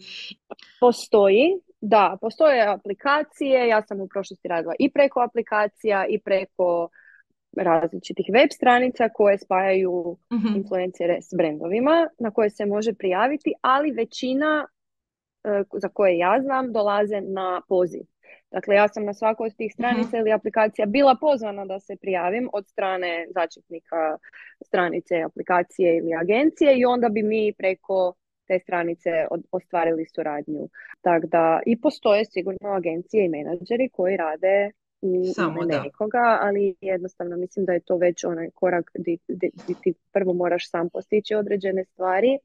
Postoji, 0.79 1.59
da, 1.81 2.17
postoje 2.21 2.67
aplikacije. 2.67 3.67
Ja 3.67 3.81
sam 3.81 4.01
u 4.01 4.07
prošlosti 4.07 4.47
radila 4.47 4.73
i 4.79 4.91
preko 4.91 5.19
aplikacija 5.19 6.05
i 6.09 6.19
preko 6.19 6.89
različitih 7.57 8.25
web 8.33 8.49
stranica 8.53 9.09
koje 9.09 9.37
spajaju 9.37 9.91
uh 9.91 10.55
influencere 10.55 11.17
s 11.21 11.33
brendovima 11.37 12.07
na 12.19 12.31
koje 12.31 12.49
se 12.49 12.65
može 12.65 12.93
prijaviti, 12.93 13.53
ali 13.61 13.91
većina 13.91 14.67
uh, 15.43 15.65
za 15.81 15.89
koje 15.89 16.17
ja 16.17 16.39
znam 16.41 16.73
dolaze 16.73 17.21
na 17.21 17.61
poziv. 17.67 18.01
Dakle, 18.51 18.75
ja 18.75 18.87
sam 18.87 19.05
na 19.05 19.13
svakoj 19.13 19.47
od 19.47 19.55
tih 19.55 19.71
mhm. 19.71 19.73
stranica 19.73 20.17
ili 20.17 20.31
aplikacija 20.31 20.85
bila 20.85 21.15
pozvana 21.21 21.65
da 21.65 21.79
se 21.79 21.95
prijavim 21.95 22.49
od 22.53 22.67
strane 22.67 23.27
začetnika 23.35 24.17
stranice, 24.65 25.21
aplikacije 25.21 25.97
ili 25.97 26.13
agencije 26.13 26.77
i 26.77 26.85
onda 26.85 27.09
bi 27.09 27.23
mi 27.23 27.53
preko 27.57 28.13
te 28.47 28.59
stranice 28.59 29.09
ostvarili 29.51 30.05
suradnju. 30.15 30.69
Tako 31.01 31.27
da 31.27 31.59
i 31.65 31.81
postoje 31.81 32.25
sigurno 32.25 32.69
agencije 32.69 33.25
i 33.25 33.29
menadžeri 33.29 33.89
koji 33.89 34.17
rade 34.17 34.71
u 35.01 35.25
Samo 35.33 35.61
nekoga, 35.63 36.39
ali 36.41 36.75
jednostavno 36.81 37.37
mislim 37.37 37.65
da 37.65 37.73
je 37.73 37.79
to 37.79 37.97
već 37.97 38.23
onaj 38.23 38.49
korak 38.53 38.91
gdje 38.93 39.17
ti 39.83 39.93
prvo 40.11 40.33
moraš 40.33 40.69
sam 40.69 40.89
postići 40.89 41.35
određene 41.35 41.85
stvari 41.85 42.37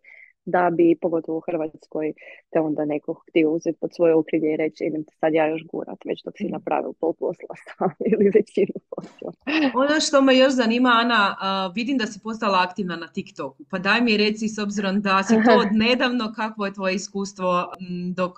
da 0.44 0.70
bi, 0.70 0.96
pogotovo 1.00 1.38
u 1.38 1.40
Hrvatskoj, 1.40 2.12
te 2.50 2.60
onda 2.60 2.84
neko 2.84 3.14
htio 3.28 3.50
uzeti 3.50 3.78
pod 3.80 3.90
svoje 3.94 4.14
okrilje 4.14 4.52
i 4.52 4.56
reći 4.56 4.84
idem 4.84 5.04
te 5.04 5.12
sad 5.20 5.34
ja 5.34 5.46
još 5.46 5.62
gurat, 5.72 5.98
već 6.04 6.22
dok 6.24 6.34
si 6.36 6.44
mm. 6.44 6.50
napravil 6.50 6.92
pol 6.92 7.12
posla 7.12 7.54
sam 7.78 7.90
ili 8.06 8.30
većinu 8.34 8.74
posla. 8.96 9.32
Ono 9.74 10.00
što 10.00 10.22
me 10.22 10.38
još 10.38 10.52
zanima, 10.52 10.88
Ana, 10.88 11.36
vidim 11.74 11.98
da 11.98 12.06
si 12.06 12.20
postala 12.22 12.58
aktivna 12.68 12.96
na 12.96 13.08
TikToku, 13.08 13.64
pa 13.70 13.78
daj 13.78 14.00
mi 14.00 14.16
reci 14.16 14.48
s 14.48 14.58
obzirom 14.58 15.00
da 15.00 15.22
si 15.22 15.34
to 15.34 15.58
od 15.62 15.68
nedavno, 15.72 16.32
kakvo 16.36 16.66
je 16.66 16.74
tvoje 16.74 16.94
iskustvo 16.94 17.72
dok 18.14 18.32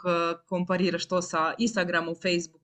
kompariraš 0.49 1.09
to 1.09 1.23
sa 1.23 1.55
Instagramom, 1.59 2.15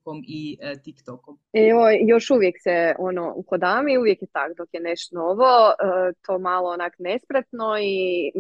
Facebookom 0.09 0.25
i 0.27 0.59
e, 0.61 0.77
TikTokom? 0.83 1.39
Evo, 1.53 1.83
još 2.07 2.31
uvijek 2.31 2.57
se 2.63 2.95
ono 2.99 3.33
ukodam 3.37 3.89
i 3.89 3.99
uvijek 3.99 4.23
je 4.23 4.29
tak 4.33 4.57
dok 4.57 4.69
je 4.73 4.81
nešto 4.81 5.17
novo, 5.17 5.71
e, 5.71 6.13
to 6.27 6.39
malo 6.39 6.71
onak 6.71 6.93
nespretno 6.99 7.79
i 7.81 8.33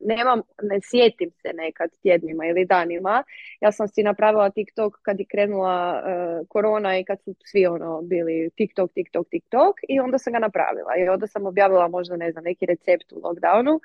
nema 0.00 0.42
ne 0.62 0.78
sjetim 0.82 1.30
se 1.30 1.52
nekad 1.54 1.90
tjednima 2.02 2.46
ili 2.46 2.64
danima. 2.64 3.24
Ja 3.60 3.72
sam 3.72 3.88
si 3.88 4.02
napravila 4.02 4.50
TikTok 4.50 4.98
kad 5.02 5.20
je 5.20 5.26
krenula 5.30 6.02
uh, 6.02 6.48
korona 6.48 6.98
i 6.98 7.04
kad 7.04 7.22
su 7.22 7.34
svi 7.44 7.66
ono 7.66 8.02
bili 8.02 8.50
TikTok, 8.56 8.92
TikTok, 8.92 9.28
TikTok 9.30 9.76
i 9.88 10.00
onda 10.00 10.18
sam 10.18 10.32
ga 10.32 10.38
napravila. 10.38 10.92
I 10.98 11.08
onda 11.08 11.26
sam 11.26 11.46
objavila 11.46 11.88
možda 11.88 12.16
ne 12.16 12.32
znam 12.32 12.44
neki 12.44 12.66
recept 12.66 13.12
u 13.12 13.16
lockdownu 13.16 13.80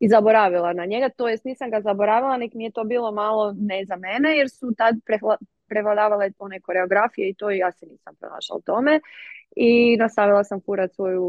i 0.00 0.08
zaboravila 0.08 0.72
na 0.72 0.84
njega, 0.84 1.08
to 1.08 1.28
jest 1.28 1.44
nisam 1.44 1.70
ga 1.70 1.80
zaboravila, 1.80 2.36
nek 2.36 2.54
mi 2.54 2.64
je 2.64 2.70
to 2.70 2.84
bilo 2.84 3.12
malo 3.12 3.54
ne 3.58 3.84
za 3.84 3.96
mene 3.96 4.36
jer 4.36 4.50
su 4.50 4.74
tad 4.78 4.94
prevladavale 5.68 6.30
one 6.38 6.60
koreografije 6.60 7.28
i 7.28 7.34
to 7.34 7.50
i 7.50 7.58
ja 7.58 7.72
se 7.72 7.86
nisam 7.86 8.14
pronašla 8.14 8.56
u 8.56 8.60
tome 8.60 9.00
i 9.56 9.96
nastavila 9.96 10.44
sam 10.44 10.60
furat 10.60 10.94
svoju 10.94 11.26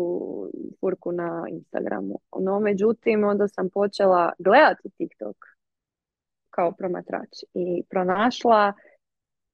furku 0.80 1.12
na 1.12 1.46
Instagramu. 1.50 2.20
No, 2.40 2.60
međutim, 2.60 3.24
onda 3.24 3.48
sam 3.48 3.70
počela 3.70 4.34
gledati 4.40 4.90
TikTok 4.98 5.36
kao 6.50 6.72
promatrač 6.72 7.44
i 7.54 7.84
pronašla 7.90 8.74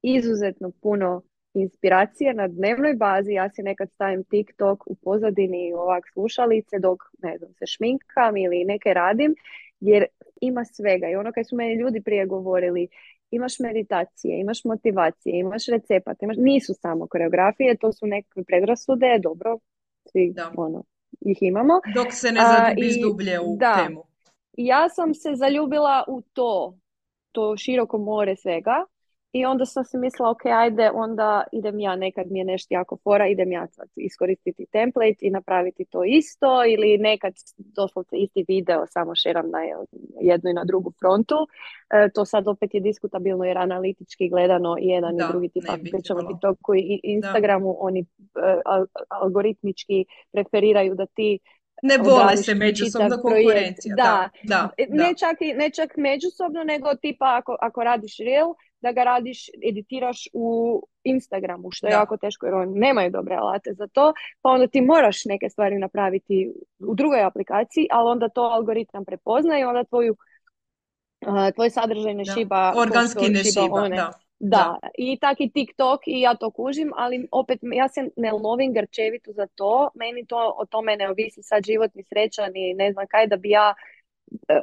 izuzetno 0.01 0.71
puno 0.81 1.21
inspiracije 1.53 2.33
na 2.33 2.47
dnevnoj 2.47 2.93
bazi. 2.93 3.31
Ja 3.31 3.49
si 3.49 3.63
nekad 3.63 3.91
stavim 3.91 4.23
TikTok 4.23 4.87
u 4.87 4.95
pozadini 4.95 5.73
ovak 5.73 6.03
slušalice 6.13 6.79
dok 6.79 6.99
ne 7.23 7.37
znam, 7.37 7.53
se 7.53 7.65
šminkam 7.65 8.37
ili 8.37 8.65
neke 8.65 8.93
radim 8.93 9.35
jer 9.79 10.05
ima 10.41 10.65
svega. 10.65 11.09
I 11.09 11.15
ono 11.15 11.31
kad 11.31 11.49
su 11.49 11.55
meni 11.55 11.73
ljudi 11.75 12.01
prije 12.01 12.25
govorili 12.25 12.87
imaš 13.31 13.59
meditacije, 13.59 14.39
imaš 14.39 14.63
motivacije, 14.63 15.39
imaš 15.39 15.65
recepat, 15.65 16.21
imaš... 16.21 16.37
nisu 16.39 16.73
samo 16.73 17.07
koreografije, 17.07 17.77
to 17.77 17.91
su 17.93 18.05
neke 18.05 18.43
predrasude, 18.47 19.19
dobro, 19.23 19.59
svi 20.11 20.33
ono, 20.55 20.83
ih 21.21 21.37
imamo. 21.41 21.73
Dok 21.95 22.07
se 22.13 22.31
ne 22.31 22.41
zadubiš 22.41 23.01
dublje 23.01 23.39
u 23.39 23.57
da. 23.59 23.83
temu. 23.83 24.03
Ja 24.57 24.89
sam 24.89 25.13
se 25.13 25.29
zaljubila 25.35 26.03
u 26.07 26.21
to, 26.21 26.77
to 27.31 27.57
široko 27.57 27.97
more 27.97 28.35
svega 28.35 28.85
i 29.33 29.45
onda 29.45 29.65
sam 29.65 29.83
se 29.83 29.97
mislila, 29.97 30.29
ok, 30.29 30.45
ajde, 30.45 30.91
onda 30.93 31.43
idem 31.51 31.79
ja, 31.79 31.95
nekad 31.95 32.31
mi 32.31 32.39
je 32.39 32.45
nešto 32.45 32.73
jako 32.73 32.97
fora, 33.03 33.27
idem 33.27 33.51
ja 33.51 33.67
sad 33.67 33.89
iskoristiti 33.95 34.65
template 34.71 35.17
i 35.21 35.29
napraviti 35.29 35.85
to 35.85 36.03
isto 36.03 36.65
ili 36.65 36.97
nekad 36.97 37.33
doslovce 37.57 38.15
isti 38.17 38.45
video, 38.47 38.85
samo 38.87 39.15
šeram 39.15 39.49
na 39.49 39.59
jednu 40.21 40.49
i 40.49 40.53
na 40.53 40.63
drugu 40.63 40.91
frontu. 40.99 41.35
E, 41.89 42.09
to 42.13 42.25
sad 42.25 42.47
opet 42.47 42.73
je 42.73 42.79
diskutabilno 42.79 43.43
jer 43.43 43.57
analitički 43.57 44.29
gledano 44.29 44.75
i 44.79 44.87
jedan 44.87 45.15
i 45.15 45.31
drugi 45.31 45.49
tip, 45.49 45.63
ako 45.69 45.83
pričamo 45.91 46.21
TikToku 46.23 46.75
i 46.75 46.99
Instagramu, 47.03 47.75
oni 47.79 47.99
e, 47.99 48.05
algoritmički 49.09 50.05
preferiraju 50.31 50.95
da 50.95 51.05
ti 51.05 51.39
ne 51.83 51.97
vole 51.97 52.37
se 52.37 52.55
međusobno 52.55 53.17
konkurencija. 53.21 53.95
Da, 53.95 54.29
da, 54.43 54.69
e, 54.77 54.85
da, 54.89 55.03
Ne, 55.03 55.13
čak, 55.19 55.37
ne 55.55 55.69
čak 55.69 55.97
međusobno, 55.97 56.63
nego 56.63 56.95
tipa 56.95 57.35
ako, 57.39 57.57
ako 57.61 57.83
radiš 57.83 58.17
reel, 58.17 58.53
da 58.81 58.91
ga 58.91 59.03
radiš, 59.03 59.49
editiraš 59.69 60.27
u 60.33 60.81
Instagramu, 61.03 61.71
što 61.71 61.87
je 61.87 61.91
jako 61.91 62.17
teško 62.17 62.45
jer 62.45 62.55
oni 62.55 62.79
nemaju 62.79 63.11
dobre 63.11 63.35
alate 63.35 63.73
za 63.73 63.87
to, 63.87 64.13
pa 64.41 64.49
onda 64.49 64.67
ti 64.67 64.81
moraš 64.81 65.25
neke 65.25 65.49
stvari 65.49 65.77
napraviti 65.77 66.53
u 66.79 66.95
drugoj 66.95 67.23
aplikaciji, 67.23 67.87
ali 67.91 68.09
onda 68.09 68.29
to 68.29 68.41
algoritam 68.41 69.05
prepozna 69.05 69.59
i 69.59 69.63
onda 69.63 69.83
tvoju 69.83 70.15
tvoj 71.55 71.69
sadržaj 71.69 72.13
ne 72.13 72.25
šiba. 72.25 72.73
Organski 72.75 73.29
ne 73.29 73.43
šiba, 73.43 73.89
da. 73.89 74.11
Da, 74.43 74.75
i 74.97 75.19
tak 75.19 75.39
i 75.39 75.51
TikTok 75.51 76.01
i 76.07 76.21
ja 76.21 76.35
to 76.35 76.51
kužim, 76.51 76.91
ali 76.95 77.27
opet 77.31 77.59
ja 77.61 77.87
se 77.89 78.09
ne 78.17 78.31
lovim 78.31 78.73
grčevitu 78.73 79.31
za 79.33 79.47
to, 79.55 79.89
meni 79.95 80.25
to 80.25 80.53
o 80.57 80.65
tome 80.65 80.97
ne 80.97 81.09
ovisi 81.09 81.43
sad 81.43 81.63
život 81.65 81.95
ni 81.95 82.03
sreća 82.03 82.47
ni 82.47 82.73
ne 82.73 82.91
znam 82.91 83.07
kaj 83.07 83.27
da 83.27 83.37
bi 83.37 83.49
ja 83.49 83.73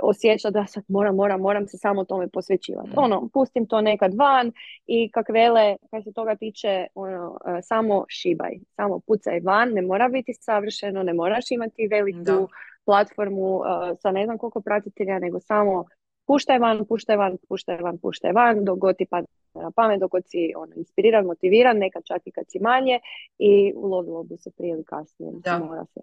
osjeća 0.02 0.50
da 0.50 0.66
sad 0.66 0.84
moram, 0.88 1.16
moram, 1.16 1.40
moram 1.40 1.66
se 1.68 1.78
samo 1.78 2.04
tome 2.04 2.28
posvećivati. 2.28 2.90
Ono, 2.96 3.28
pustim 3.32 3.66
to 3.66 3.80
nekad 3.80 4.14
van 4.14 4.52
i 4.86 5.10
kak 5.10 5.28
vele, 5.28 5.76
kad 5.90 6.04
se 6.04 6.12
toga 6.12 6.36
tiče, 6.36 6.86
ono, 6.94 7.38
e, 7.46 7.62
samo 7.62 8.04
šibaj, 8.08 8.58
samo 8.76 9.00
pucaj 9.06 9.40
van, 9.40 9.68
ne 9.68 9.82
mora 9.82 10.08
biti 10.08 10.34
savršeno, 10.34 11.02
ne 11.02 11.14
moraš 11.14 11.50
imati 11.50 11.88
veliku 11.90 12.48
platformu 12.84 13.60
e, 13.64 13.96
sa 13.96 14.10
ne 14.10 14.24
znam 14.24 14.38
koliko 14.38 14.60
pratitelja, 14.60 15.18
nego 15.18 15.40
samo 15.40 15.84
puštaj 16.26 16.58
van, 16.58 16.84
puštaj 16.84 17.16
van, 17.16 17.36
puštaj 17.48 17.76
van, 17.76 17.98
puštaj 17.98 18.32
van, 18.32 18.64
dok 18.64 18.78
god 18.78 18.96
ti 18.96 19.06
padne 19.06 19.28
na 19.54 19.70
pamet, 19.70 20.00
dok 20.00 20.10
god 20.10 20.22
si 20.26 20.52
ono, 20.56 20.72
inspiriran, 20.76 21.26
motiviran, 21.26 21.78
nekad 21.78 22.04
čak 22.04 22.26
i 22.26 22.30
kad 22.30 22.44
si 22.48 22.58
manje 22.58 23.00
i 23.38 23.72
ulovilo 23.76 24.22
bi 24.22 24.36
se 24.36 24.50
prije 24.50 24.72
ili 24.72 24.84
kasnije. 24.84 25.32
Da. 25.44 25.58
Mora 25.58 25.84
se. 25.84 26.00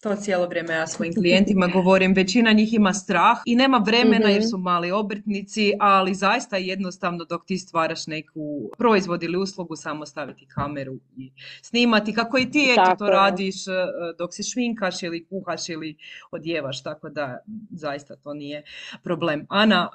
To 0.00 0.16
cijelo 0.16 0.46
vrijeme 0.46 0.74
ja 0.74 0.86
svojim 0.86 1.14
klijentima 1.14 1.66
govorim, 1.66 2.12
većina 2.14 2.52
njih 2.52 2.74
ima 2.74 2.92
strah 2.92 3.38
i 3.44 3.56
nema 3.56 3.78
vremena 3.86 4.28
jer 4.28 4.40
mhm. 4.40 4.48
su 4.48 4.58
mali 4.58 4.90
obrtnici, 4.90 5.72
ali 5.80 6.14
zaista 6.14 6.56
jednostavno 6.56 7.24
dok 7.24 7.44
ti 7.46 7.58
stvaraš 7.58 8.06
neku 8.06 8.70
proizvod 8.78 9.22
ili 9.22 9.38
uslugu, 9.38 9.76
samo 9.76 10.06
staviti 10.06 10.46
kameru 10.46 10.94
i 11.16 11.32
snimati 11.62 12.14
kako 12.14 12.38
i 12.38 12.50
ti 12.50 12.68
eto 12.72 12.96
to 12.98 13.06
radiš 13.06 13.66
e, 13.66 13.70
dok 14.18 14.34
se 14.34 14.42
švinkaš 14.42 15.02
ili 15.02 15.24
kuhaš 15.24 15.68
ili 15.68 15.96
odjevaš, 16.30 16.82
tako 16.82 17.08
da 17.08 17.38
zaista 17.70 18.16
to 18.16 18.34
nije 18.34 18.62
problem. 19.02 19.46
Ana, 19.48 19.88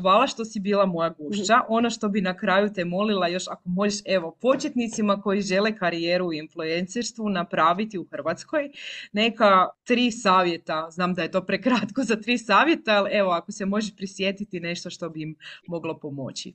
hvala 0.00 0.26
što 0.26 0.44
si 0.44 0.60
bila 0.60 0.86
moja 0.86 1.08
gušća. 1.18 1.56
Mhm. 1.56 1.66
Ono 1.68 1.90
što 1.90 2.08
bi 2.08 2.20
na 2.20 2.36
kraju 2.36 2.72
te 2.72 2.84
molila 2.84 3.28
još 3.28 3.48
ako 3.48 3.68
možeš, 3.68 4.00
evo, 4.06 4.36
početnicima 4.40 5.22
koji 5.22 5.40
žele 5.40 5.76
karijeru 5.76 6.26
u 6.26 6.32
influencerstvu 6.32 7.28
napraviti 7.28 7.98
u 7.98 8.06
Hrvatskoj, 8.10 8.70
neka 9.12 9.43
neka 9.44 9.68
tri 9.84 10.10
savjeta, 10.10 10.90
znam 10.90 11.14
da 11.14 11.22
je 11.22 11.30
to 11.30 11.46
prekratko 11.46 12.02
za 12.02 12.16
tri 12.16 12.38
savjeta, 12.38 12.92
ali 12.92 13.10
evo 13.12 13.30
ako 13.30 13.52
se 13.52 13.66
može 13.66 13.96
prisjetiti 13.96 14.60
nešto 14.60 14.90
što 14.90 15.08
bi 15.08 15.22
im 15.22 15.36
moglo 15.66 15.98
pomoći. 15.98 16.54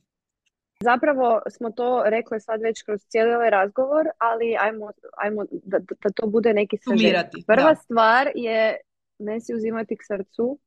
Zapravo 0.84 1.42
smo 1.50 1.72
to 1.72 2.04
rekli 2.06 2.40
sad 2.40 2.62
već 2.62 2.84
kroz 2.84 3.02
cijeli 3.08 3.34
ovaj 3.34 3.50
razgovor, 3.50 4.06
ali 4.18 4.56
ajmo, 4.60 4.92
ajmo 5.18 5.46
da, 5.52 5.80
da 5.80 6.10
to 6.16 6.28
bude 6.28 6.54
neki 6.54 6.78
sažetak. 6.78 7.32
Prva 7.48 7.76
stvar 7.76 8.32
je 8.36 8.78
ne 9.20 9.42
si 9.42 9.56
uzimati 9.56 9.96
k 9.98 10.04
srcu 10.08 10.60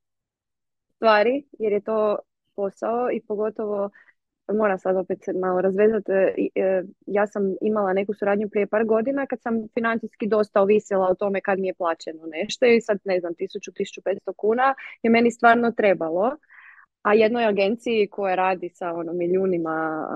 stvari, 0.94 1.44
jer 1.58 1.72
je 1.72 1.80
to 1.80 2.18
posao 2.54 3.10
i 3.12 3.20
pogotovo 3.28 3.90
moram 4.54 4.78
sad 4.78 4.96
opet 4.96 5.18
malo 5.40 5.60
razvezati. 5.60 6.12
E, 6.12 6.48
e, 6.54 6.82
ja 7.06 7.26
sam 7.26 7.42
imala 7.60 7.92
neku 7.92 8.14
suradnju 8.14 8.48
prije 8.48 8.66
par 8.66 8.84
godina 8.84 9.26
kad 9.26 9.40
sam 9.40 9.68
financijski 9.74 10.26
dosta 10.26 10.60
ovisila 10.60 11.08
o 11.08 11.14
tome 11.14 11.40
kad 11.40 11.58
mi 11.58 11.66
je 11.66 11.74
plaćeno 11.74 12.26
nešto 12.26 12.66
i 12.66 12.80
sad 12.80 12.98
ne 13.04 13.20
znam, 13.20 13.32
1000-1500 13.32 14.32
kuna 14.36 14.74
je 15.02 15.10
meni 15.10 15.30
stvarno 15.30 15.70
trebalo. 15.70 16.36
A 17.02 17.14
jednoj 17.14 17.44
agenciji 17.44 18.08
koja 18.08 18.34
radi 18.34 18.68
sa 18.68 18.92
ono, 18.92 19.12
milijunima 19.12 20.08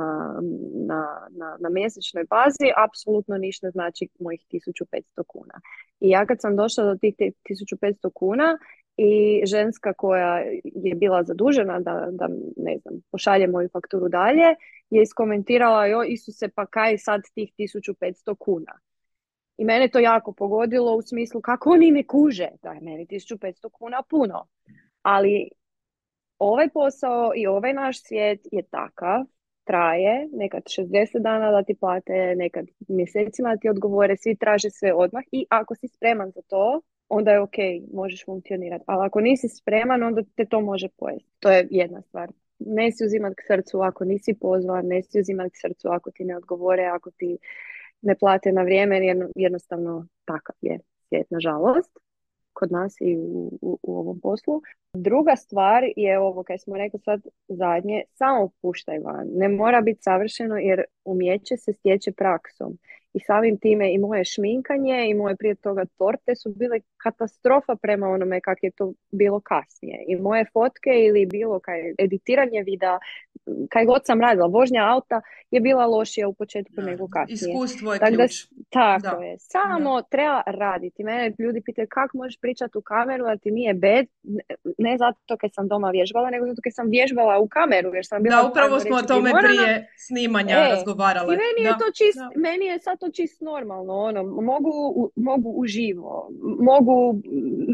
na, 0.75 1.29
na, 1.31 1.57
na 1.61 1.69
mjesečnoj 1.71 2.25
bazi 2.25 2.69
apsolutno 2.87 3.39
ništa 3.39 3.71
znači 3.71 4.09
mojih 4.21 4.41
1500 4.53 5.03
kuna. 5.27 5.61
I 6.01 6.09
ja 6.09 6.27
kad 6.27 6.41
sam 6.41 6.57
došla 6.57 6.85
do 6.85 6.95
tih 6.97 7.15
1500 7.15 8.11
kuna 8.15 8.59
i 8.97 9.43
ženska 9.47 9.93
koja 9.93 10.37
je 10.65 10.95
bila 10.95 11.23
zadužena 11.23 11.81
da, 11.81 12.09
da 12.11 12.29
ne 12.57 12.79
znam, 12.79 12.95
pošalje 13.11 13.47
moju 13.47 13.69
fakturu 13.73 14.09
dalje, 14.09 14.55
je 14.91 15.03
iskomentirala 15.03 15.87
jo 15.87 16.03
Isuse 16.03 16.49
pa 16.49 16.67
kaj 16.67 16.99
sad 16.99 17.21
tih 17.35 17.53
1500 17.59 18.35
kuna. 18.39 18.79
I 19.59 19.65
mene 19.65 19.89
to 19.89 19.99
jako 19.99 20.33
pogodilo 20.33 20.97
u 20.97 21.03
smislu 21.03 21.41
kako 21.41 21.71
oni 21.71 21.91
ne 21.91 22.07
kuže 22.07 22.49
da 22.63 22.73
je 22.73 22.81
meni 22.81 23.07
1500 23.07 23.71
kuna 23.71 24.03
puno. 24.11 24.47
Ali 25.03 25.51
ovaj 26.39 26.69
posao 26.69 27.33
i 27.37 27.47
ovaj 27.47 27.73
naš 27.73 28.03
svijet 28.03 28.41
je 28.53 28.63
takav, 28.63 29.25
traje, 29.65 30.29
nekad 30.33 30.63
60 30.63 31.23
dana 31.23 31.51
da 31.51 31.63
ti 31.63 31.75
plate, 31.81 32.35
nekad 32.37 32.67
mjesecima 32.89 33.51
da 33.51 33.57
ti 33.57 33.69
odgovore, 33.69 34.17
svi 34.17 34.37
traže 34.37 34.71
sve 34.71 34.95
odmah 34.95 35.25
i 35.33 35.47
ako 35.51 35.75
si 35.75 35.89
spreman 35.89 36.31
za 36.31 36.43
to, 36.43 36.81
onda 37.09 37.31
je 37.31 37.41
ok, 37.41 37.57
možeš 37.93 38.25
funkcionirati. 38.25 38.85
Ali 38.87 39.07
ako 39.07 39.21
nisi 39.21 39.49
spreman, 39.49 40.03
onda 40.03 40.23
te 40.37 40.45
to 40.45 40.61
može 40.61 40.89
pojesti. 40.89 41.31
To 41.39 41.51
je 41.51 41.69
jedna 41.71 42.03
stvar. 42.03 42.33
Ne 42.59 42.93
si 42.93 43.05
uzimati 43.05 43.37
k 43.37 43.47
srcu 43.47 43.81
ako 43.81 44.05
nisi 44.05 44.35
pozvan, 44.41 44.87
ne 44.87 45.03
si 45.03 45.21
uzimati 45.21 45.51
k 45.51 45.61
srcu 45.61 45.89
ako 45.89 46.11
ti 46.11 46.25
ne 46.25 46.37
odgovore, 46.37 46.87
ako 46.87 47.11
ti 47.11 47.39
ne 48.03 48.15
plate 48.15 48.53
na 48.53 48.63
vrijeme, 48.63 49.01
jednostavno 49.35 50.07
takav 50.25 50.55
je 50.61 50.79
svijet, 51.09 51.31
nažalost, 51.31 51.99
kod 52.53 52.73
nas 52.73 52.97
i 53.01 53.17
u, 53.17 53.59
u, 53.63 53.79
u 53.83 53.99
ovom 53.99 54.21
poslu. 54.21 54.63
Druga 54.95 55.37
stvar 55.37 55.85
je 55.97 56.19
ovo, 56.19 56.43
kaj 56.43 56.59
smo 56.59 56.77
rekli 56.77 57.01
sad 57.01 57.21
zadnje, 57.49 58.03
samo 58.15 58.51
puštaj 58.63 58.99
van. 58.99 59.29
Ne 59.33 59.49
mora 59.49 59.81
biti 59.81 60.03
savršeno 60.03 60.57
jer 60.57 60.85
umjeće 61.05 61.57
se 61.57 61.73
stječe 61.73 62.13
praksom 62.13 62.79
i 63.17 63.21
samim 63.21 63.59
time 63.59 63.95
i 63.95 63.99
moje 63.99 64.25
šminkanje 64.25 65.09
i 65.09 65.15
moje 65.15 65.37
prije 65.37 65.55
toga 65.55 65.85
torte 65.99 66.37
su 66.37 66.49
bile 66.51 66.81
katastrofa 66.97 67.77
prema 67.83 68.07
onome 68.09 68.41
kak 68.41 68.59
je 68.63 68.71
to 68.71 68.93
bilo 69.11 69.41
kasnije. 69.41 70.05
I 70.09 70.17
moje 70.17 70.45
fotke 70.53 70.91
ili 71.07 71.27
bilo 71.27 71.61
kaj 71.61 71.95
editiranje 71.99 72.63
videa, 72.63 72.99
kaj 73.71 73.85
god 73.85 74.01
sam 74.05 74.21
radila, 74.21 74.47
vožnja 74.47 74.83
auta 74.93 75.21
je 75.51 75.61
bila 75.61 75.87
lošija 75.87 76.29
u 76.29 76.35
početku 76.35 76.81
nego 76.83 77.09
kasnije. 77.09 77.53
Iskustvo 77.53 77.93
je 77.93 77.99
ključ. 77.99 78.33
tako 78.69 79.23
je. 79.23 79.37
Samo 79.39 80.03
treba 80.03 80.43
raditi. 80.47 81.05
Mene 81.05 81.33
ljudi 81.39 81.61
pitaju 81.61 81.87
kako 81.91 82.17
možeš 82.17 82.41
pričati 82.41 82.79
u 82.79 82.83
kameru, 82.83 83.25
a 83.27 83.37
ti 83.37 83.51
nije 83.51 83.75
bed. 83.75 84.07
Ne 84.79 84.99
zato 84.99 85.37
kad 85.41 85.51
sam 85.55 85.69
doma 85.69 85.91
vježbala, 85.91 86.31
nego 86.31 86.47
zato 86.47 86.61
kad 86.65 86.75
sam 86.75 86.87
vježbala 86.91 87.39
u 87.39 87.49
kameru. 87.49 87.95
Jer 87.95 88.07
sam 88.07 88.23
bila 88.23 88.43
da, 88.43 88.49
upravo 88.49 88.81
smo 88.81 88.97
o 88.97 89.03
tome 89.03 89.31
prije 89.43 89.89
snimanja 90.07 90.55
e, 90.57 90.69
razgovarali. 90.75 91.35
I 91.35 91.37
meni 91.45 91.69
je 91.69 91.73
to 91.83 91.89
čist, 91.99 92.21
meni 92.37 92.67
je 92.67 92.79
sad 92.79 92.99
to 93.01 93.06
čisto 93.11 93.45
normalno, 93.45 93.93
ono, 93.93 94.23
mogu, 94.25 95.11
mogu 95.17 95.51
uživo, 95.51 96.29
mogu 96.61 97.21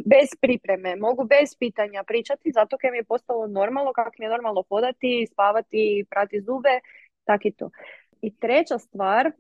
bez 0.06 0.28
pripreme, 0.40 0.96
mogu 0.96 1.24
bez 1.24 1.56
pitanja 1.58 2.04
pričati, 2.06 2.52
zato 2.52 2.78
kaj 2.78 2.90
mi 2.90 2.96
je 2.96 3.04
postalo 3.04 3.46
normalno, 3.46 3.92
kako 3.92 4.10
mi 4.18 4.26
je 4.26 4.30
normalno 4.30 4.64
hodati, 4.68 5.26
spavati, 5.32 6.04
prati 6.10 6.40
zube, 6.40 6.80
tak 7.24 7.44
i 7.44 7.50
to. 7.50 7.70
I 8.22 8.36
treća 8.36 8.78
stvar, 8.78 9.32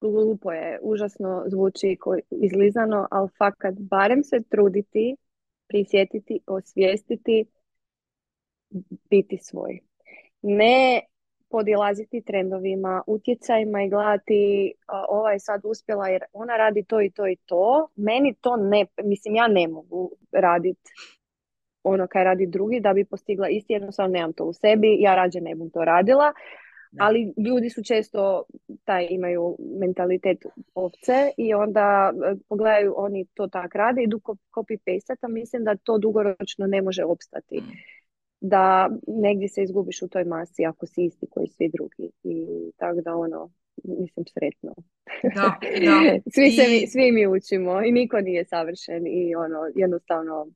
glupo 0.00 0.52
je, 0.52 0.78
užasno 0.82 1.44
zvuči 1.46 1.96
izlizano, 2.30 3.08
ali 3.10 3.28
fakat 3.38 3.74
barem 3.78 4.24
se 4.24 4.42
truditi, 4.48 5.16
prisjetiti, 5.68 6.40
osvijestiti, 6.46 7.44
biti 9.10 9.38
svoj. 9.38 9.80
Ne 10.42 11.00
podilaziti 11.50 12.20
trendovima, 12.20 13.02
utjecajima 13.06 13.82
i 13.82 13.88
gledati 13.88 14.72
ova 15.08 15.32
je 15.32 15.40
sad 15.40 15.60
uspjela 15.64 16.08
jer 16.08 16.22
ona 16.32 16.56
radi 16.56 16.82
to 16.82 17.02
i 17.02 17.10
to 17.10 17.28
i 17.28 17.36
to. 17.36 17.88
Meni 17.96 18.34
to 18.40 18.56
ne, 18.56 18.86
mislim 19.04 19.34
ja 19.34 19.48
ne 19.48 19.68
mogu 19.68 20.10
raditi 20.32 20.90
ono 21.82 22.06
kaj 22.06 22.24
radi 22.24 22.46
drugi 22.46 22.80
da 22.80 22.92
bi 22.92 23.04
postigla 23.04 23.48
isti, 23.48 23.72
jednostavno 23.72 24.12
nemam 24.12 24.32
to 24.32 24.44
u 24.44 24.52
sebi, 24.52 24.96
ja 25.00 25.14
rađe 25.14 25.40
ne 25.40 25.54
bih 25.54 25.72
to 25.72 25.84
radila. 25.84 26.32
Ali 26.98 27.34
ljudi 27.36 27.70
su 27.70 27.82
često, 27.82 28.44
taj 28.84 29.06
imaju 29.10 29.56
mentalitet 29.80 30.46
ovce 30.74 31.30
i 31.36 31.54
onda 31.54 32.12
e, 32.12 32.34
pogledaju 32.48 32.94
oni 32.96 33.26
to 33.34 33.48
tak 33.48 33.74
rade, 33.74 34.02
idu 34.02 34.20
copy 34.54 34.78
paste 34.84 35.16
a 35.20 35.28
mislim 35.28 35.64
da 35.64 35.76
to 35.76 35.98
dugoročno 35.98 36.66
ne 36.66 36.82
može 36.82 37.04
opstati. 37.04 37.62
Da 38.48 38.90
negdje 39.06 39.48
se 39.48 39.62
izgubiš 39.62 40.02
u 40.02 40.08
toj 40.08 40.24
masi 40.24 40.66
ako 40.66 40.86
si 40.86 41.04
isti 41.04 41.26
koji 41.30 41.48
svi 41.48 41.70
drugi. 41.74 42.10
I 42.24 42.46
tako 42.76 43.00
da 43.00 43.14
ono, 43.14 43.50
mislim 43.84 44.26
sretno. 44.26 44.74
Da, 45.34 45.58
da. 45.60 46.20
svi, 46.34 46.50
se 46.50 46.68
mi, 46.68 46.86
svi 46.86 47.12
mi 47.12 47.26
učimo 47.26 47.82
i 47.82 47.92
niko 47.92 48.20
nije 48.20 48.44
savršen 48.44 49.06
i 49.06 49.34
ono, 49.34 49.58
jednostavno 49.74 50.46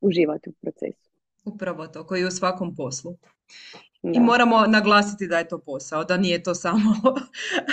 uživati 0.00 0.50
u 0.50 0.52
procesu. 0.52 1.10
Upravo 1.44 1.86
to, 1.86 2.06
koji 2.06 2.20
je 2.20 2.26
u 2.26 2.30
svakom 2.30 2.76
poslu. 2.76 3.16
I 4.02 4.20
moramo 4.20 4.66
naglasiti 4.66 5.26
da 5.26 5.38
je 5.38 5.48
to 5.48 5.58
posao, 5.58 6.04
da 6.04 6.16
nije 6.16 6.42
to 6.42 6.54
samo 6.54 6.94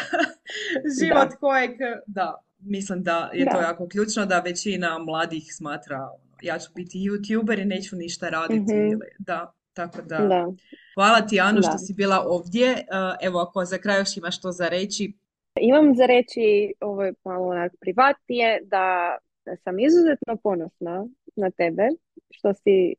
život 0.99 1.33
kojeg, 1.39 1.71
da, 2.07 2.43
mislim 2.59 3.03
da 3.03 3.29
je 3.33 3.45
to 3.45 3.61
jako 3.61 3.87
ključno, 3.87 4.25
da 4.25 4.39
većina 4.39 4.99
mladih 4.99 5.43
smatra 5.55 6.09
ja 6.41 6.59
ću 6.59 6.71
biti 6.75 6.97
youtuber 6.97 7.61
i 7.61 7.65
neću 7.65 7.95
ništa 7.95 8.29
raditi. 8.29 8.73
mm 8.73 8.99
Da, 9.19 9.53
tako 9.73 10.01
da. 10.01 10.17
da. 10.17 10.47
Hvala 10.95 11.21
ti 11.27 11.39
Anu 11.39 11.61
što 11.61 11.77
si 11.77 11.93
bila 11.93 12.25
ovdje. 12.27 12.67
E, 12.71 12.83
evo 13.21 13.39
ako 13.39 13.65
za 13.65 13.77
kraj 13.77 13.99
još 13.99 14.17
imaš 14.17 14.37
što 14.37 14.51
za 14.51 14.67
reći. 14.67 15.13
Imam 15.59 15.95
za 15.95 16.05
reći, 16.05 16.73
ovo 16.81 17.03
je 17.03 17.13
malo 17.23 17.47
onak 17.47 17.71
privatnije, 17.79 18.61
da, 18.63 19.17
da 19.45 19.55
sam 19.55 19.79
izuzetno 19.79 20.35
ponosna 20.43 21.07
na 21.35 21.51
tebe 21.51 21.87
što 22.29 22.53
si 22.53 22.95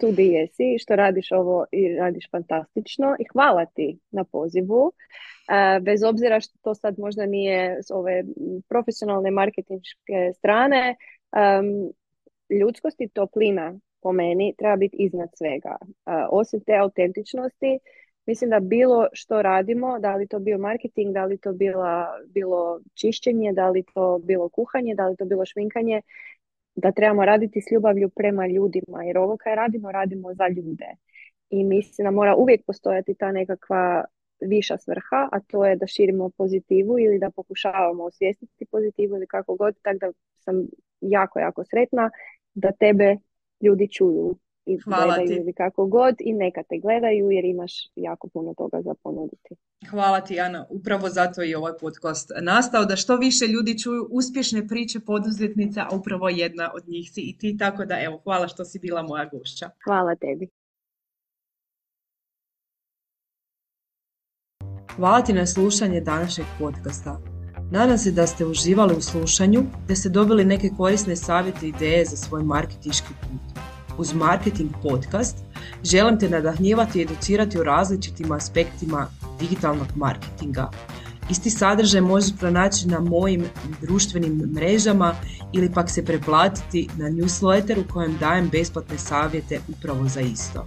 tu 0.00 0.12
di 0.12 0.26
jesi, 0.26 0.78
što 0.78 0.96
radiš 0.96 1.32
ovo 1.32 1.66
i 1.72 1.96
radiš 1.96 2.30
fantastično 2.30 3.16
i 3.18 3.24
hvala 3.32 3.66
ti 3.66 3.98
na 4.10 4.24
pozivu. 4.24 4.92
E, 5.48 5.80
bez 5.80 6.02
obzira 6.02 6.40
što 6.40 6.58
to 6.62 6.74
sad 6.74 6.98
možda 6.98 7.26
nije 7.26 7.78
s 7.82 7.90
ove 7.90 8.24
profesionalne 8.68 9.30
marketinške 9.30 10.32
strane, 10.38 10.96
ljudskost 12.50 13.00
i 13.00 13.08
toplina 13.08 13.78
po 14.02 14.12
meni 14.12 14.54
treba 14.58 14.76
biti 14.76 14.96
iznad 14.96 15.28
svega. 15.34 15.76
osim 16.30 16.60
te 16.60 16.76
autentičnosti, 16.76 17.78
mislim 18.26 18.50
da 18.50 18.60
bilo 18.60 19.06
što 19.12 19.42
radimo, 19.42 19.98
da 19.98 20.16
li 20.16 20.26
to 20.26 20.38
bio 20.38 20.58
marketing, 20.58 21.14
da 21.14 21.24
li 21.24 21.38
to 21.38 21.52
bila, 21.52 22.06
bilo 22.28 22.80
čišćenje, 22.94 23.52
da 23.52 23.70
li 23.70 23.84
to 23.94 24.20
bilo 24.24 24.48
kuhanje, 24.48 24.94
da 24.94 25.08
li 25.08 25.16
to 25.16 25.24
bilo 25.24 25.46
šminkanje, 25.46 26.02
da 26.74 26.92
trebamo 26.92 27.24
raditi 27.24 27.60
s 27.60 27.70
ljubavlju 27.72 28.08
prema 28.08 28.46
ljudima, 28.46 29.04
jer 29.04 29.18
ovo 29.18 29.36
kaj 29.36 29.54
radimo, 29.54 29.92
radimo 29.92 30.34
za 30.34 30.48
ljude. 30.48 30.86
I 31.50 31.64
mislim 31.64 32.04
da 32.04 32.10
mora 32.10 32.34
uvijek 32.36 32.66
postojati 32.66 33.14
ta 33.14 33.32
nekakva 33.32 34.04
viša 34.40 34.78
svrha, 34.78 35.28
a 35.32 35.40
to 35.40 35.66
je 35.66 35.76
da 35.76 35.86
širimo 35.86 36.30
pozitivu 36.30 36.98
ili 36.98 37.18
da 37.18 37.30
pokušavamo 37.30 38.04
osvijestiti 38.04 38.66
pozitivu 38.66 39.16
ili 39.16 39.26
kako 39.26 39.54
god, 39.54 39.74
tako 39.82 39.98
da 39.98 40.12
sam 40.38 40.66
jako, 41.00 41.38
jako 41.38 41.64
sretna 41.64 42.10
da 42.60 42.72
tebe 42.72 43.16
ljudi 43.60 43.88
čuju 43.92 44.36
i 44.66 44.78
Hvala 44.84 45.16
gledaju 45.16 45.44
ti. 45.44 45.52
kako 45.52 45.86
god 45.86 46.14
i 46.20 46.32
neka 46.32 46.62
te 46.62 46.78
gledaju 46.82 47.30
jer 47.30 47.44
imaš 47.44 47.72
jako 47.96 48.28
puno 48.28 48.54
toga 48.54 48.82
za 48.82 48.94
ponuditi. 49.02 49.54
Hvala 49.90 50.20
ti 50.20 50.40
Ana, 50.40 50.66
upravo 50.70 51.08
zato 51.08 51.42
je 51.42 51.58
ovaj 51.58 51.72
podcast 51.80 52.30
nastao, 52.42 52.84
da 52.84 52.96
što 52.96 53.16
više 53.16 53.46
ljudi 53.46 53.78
čuju 53.78 54.08
uspješne 54.10 54.68
priče 54.68 55.00
poduzetnica, 55.00 55.80
a 55.80 55.96
upravo 55.96 56.28
jedna 56.28 56.70
od 56.74 56.88
njih 56.88 57.10
si 57.12 57.20
i 57.20 57.38
ti, 57.38 57.56
tako 57.58 57.84
da 57.84 58.00
evo, 58.00 58.20
hvala 58.24 58.48
što 58.48 58.64
si 58.64 58.78
bila 58.78 59.02
moja 59.02 59.24
gošća. 59.32 59.70
Hvala 59.84 60.14
tebi. 60.14 60.48
Hvala 64.96 65.22
ti 65.22 65.32
na 65.32 65.46
slušanje 65.46 66.00
današnjeg 66.00 66.46
podcasta. 66.58 67.29
Nadam 67.70 67.98
se 67.98 68.10
da 68.10 68.26
ste 68.26 68.46
uživali 68.46 68.94
u 68.96 69.00
slušanju, 69.00 69.64
da 69.88 69.96
ste 69.96 70.08
dobili 70.08 70.44
neke 70.44 70.70
korisne 70.76 71.16
savjete 71.16 71.66
i 71.66 71.68
ideje 71.68 72.04
za 72.04 72.16
svoj 72.16 72.42
marketički 72.42 73.08
put. 73.20 73.62
Uz 73.98 74.12
Marketing 74.14 74.70
Podcast 74.82 75.36
želim 75.84 76.18
te 76.18 76.28
nadahnjivati 76.28 76.98
i 76.98 77.02
educirati 77.02 77.58
o 77.58 77.64
različitim 77.64 78.32
aspektima 78.32 79.06
digitalnog 79.40 79.86
marketinga. 79.96 80.70
Isti 81.30 81.50
sadržaj 81.50 82.00
možeš 82.00 82.36
pronaći 82.38 82.88
na 82.88 83.00
mojim 83.00 83.44
društvenim 83.80 84.52
mrežama 84.54 85.14
ili 85.52 85.72
pak 85.72 85.90
se 85.90 86.04
preplatiti 86.04 86.88
na 86.96 87.04
newsletter 87.04 87.80
u 87.80 87.92
kojem 87.92 88.16
dajem 88.20 88.48
besplatne 88.48 88.98
savjete 88.98 89.60
upravo 89.68 90.08
za 90.08 90.20
isto. 90.20 90.66